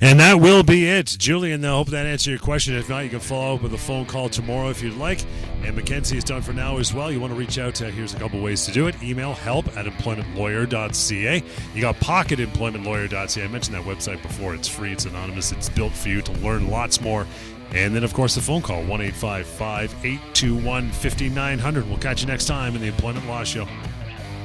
And 0.00 0.20
that 0.20 0.38
will 0.38 0.62
be 0.62 0.88
it. 0.88 1.06
Julian, 1.06 1.64
I 1.64 1.70
hope 1.70 1.88
that 1.88 2.06
answered 2.06 2.30
your 2.30 2.38
question. 2.38 2.76
If 2.76 2.88
not, 2.88 3.00
you 3.00 3.10
can 3.10 3.18
follow 3.18 3.56
up 3.56 3.62
with 3.62 3.74
a 3.74 3.78
phone 3.78 4.06
call 4.06 4.28
tomorrow 4.28 4.70
if 4.70 4.80
you'd 4.80 4.96
like. 4.96 5.24
And 5.64 5.74
Mackenzie 5.74 6.16
is 6.16 6.22
done 6.22 6.40
for 6.40 6.52
now 6.52 6.78
as 6.78 6.94
well. 6.94 7.10
You 7.10 7.18
want 7.18 7.32
to 7.32 7.38
reach 7.38 7.58
out 7.58 7.74
to, 7.76 7.90
here's 7.90 8.14
a 8.14 8.18
couple 8.18 8.40
ways 8.40 8.64
to 8.66 8.72
do 8.72 8.86
it. 8.86 9.02
Email 9.02 9.34
help 9.34 9.66
at 9.76 9.86
employmentlawyer.ca. 9.86 11.42
You 11.74 11.80
got 11.80 11.96
pocketemploymentlawyer.ca. 11.96 13.44
I 13.44 13.48
mentioned 13.48 13.74
that 13.74 13.84
website 13.84 14.22
before. 14.22 14.54
It's 14.54 14.68
free, 14.68 14.92
it's 14.92 15.06
anonymous, 15.06 15.50
it's 15.50 15.68
built 15.68 15.92
for 15.92 16.10
you 16.10 16.22
to 16.22 16.32
learn 16.34 16.68
lots 16.68 17.00
more. 17.00 17.26
And 17.74 17.94
then, 17.94 18.04
of 18.04 18.14
course, 18.14 18.34
the 18.34 18.40
phone 18.40 18.62
call 18.62 18.82
1 18.84 19.00
821 19.00 20.90
5900. 20.90 21.88
We'll 21.88 21.98
catch 21.98 22.22
you 22.22 22.26
next 22.26 22.46
time 22.46 22.74
in 22.74 22.80
the 22.80 22.88
Employment 22.88 23.26
Law 23.26 23.44
Show. 23.44 23.66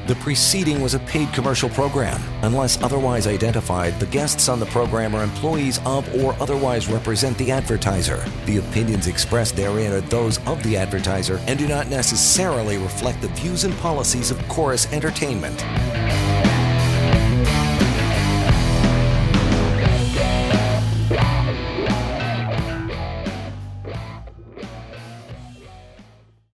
The 0.05 0.15
preceding 0.15 0.81
was 0.81 0.95
a 0.95 0.99
paid 0.99 1.31
commercial 1.31 1.69
program. 1.69 2.21
Unless 2.41 2.81
otherwise 2.83 3.25
identified, 3.25 3.97
the 4.01 4.05
guests 4.07 4.49
on 4.49 4.59
the 4.59 4.65
program 4.65 5.15
are 5.15 5.23
employees 5.23 5.79
of 5.85 6.13
or 6.21 6.33
otherwise 6.41 6.89
represent 6.89 7.37
the 7.37 7.51
advertiser. 7.51 8.21
The 8.45 8.57
opinions 8.57 9.07
expressed 9.07 9.55
therein 9.55 9.93
are 9.93 10.01
those 10.01 10.45
of 10.45 10.61
the 10.61 10.75
advertiser 10.75 11.39
and 11.47 11.57
do 11.57 11.69
not 11.69 11.87
necessarily 11.87 12.77
reflect 12.77 13.21
the 13.21 13.29
views 13.29 13.63
and 13.63 13.73
policies 13.77 14.29
of 14.29 14.45
Chorus 14.49 14.91
Entertainment. 14.91 15.63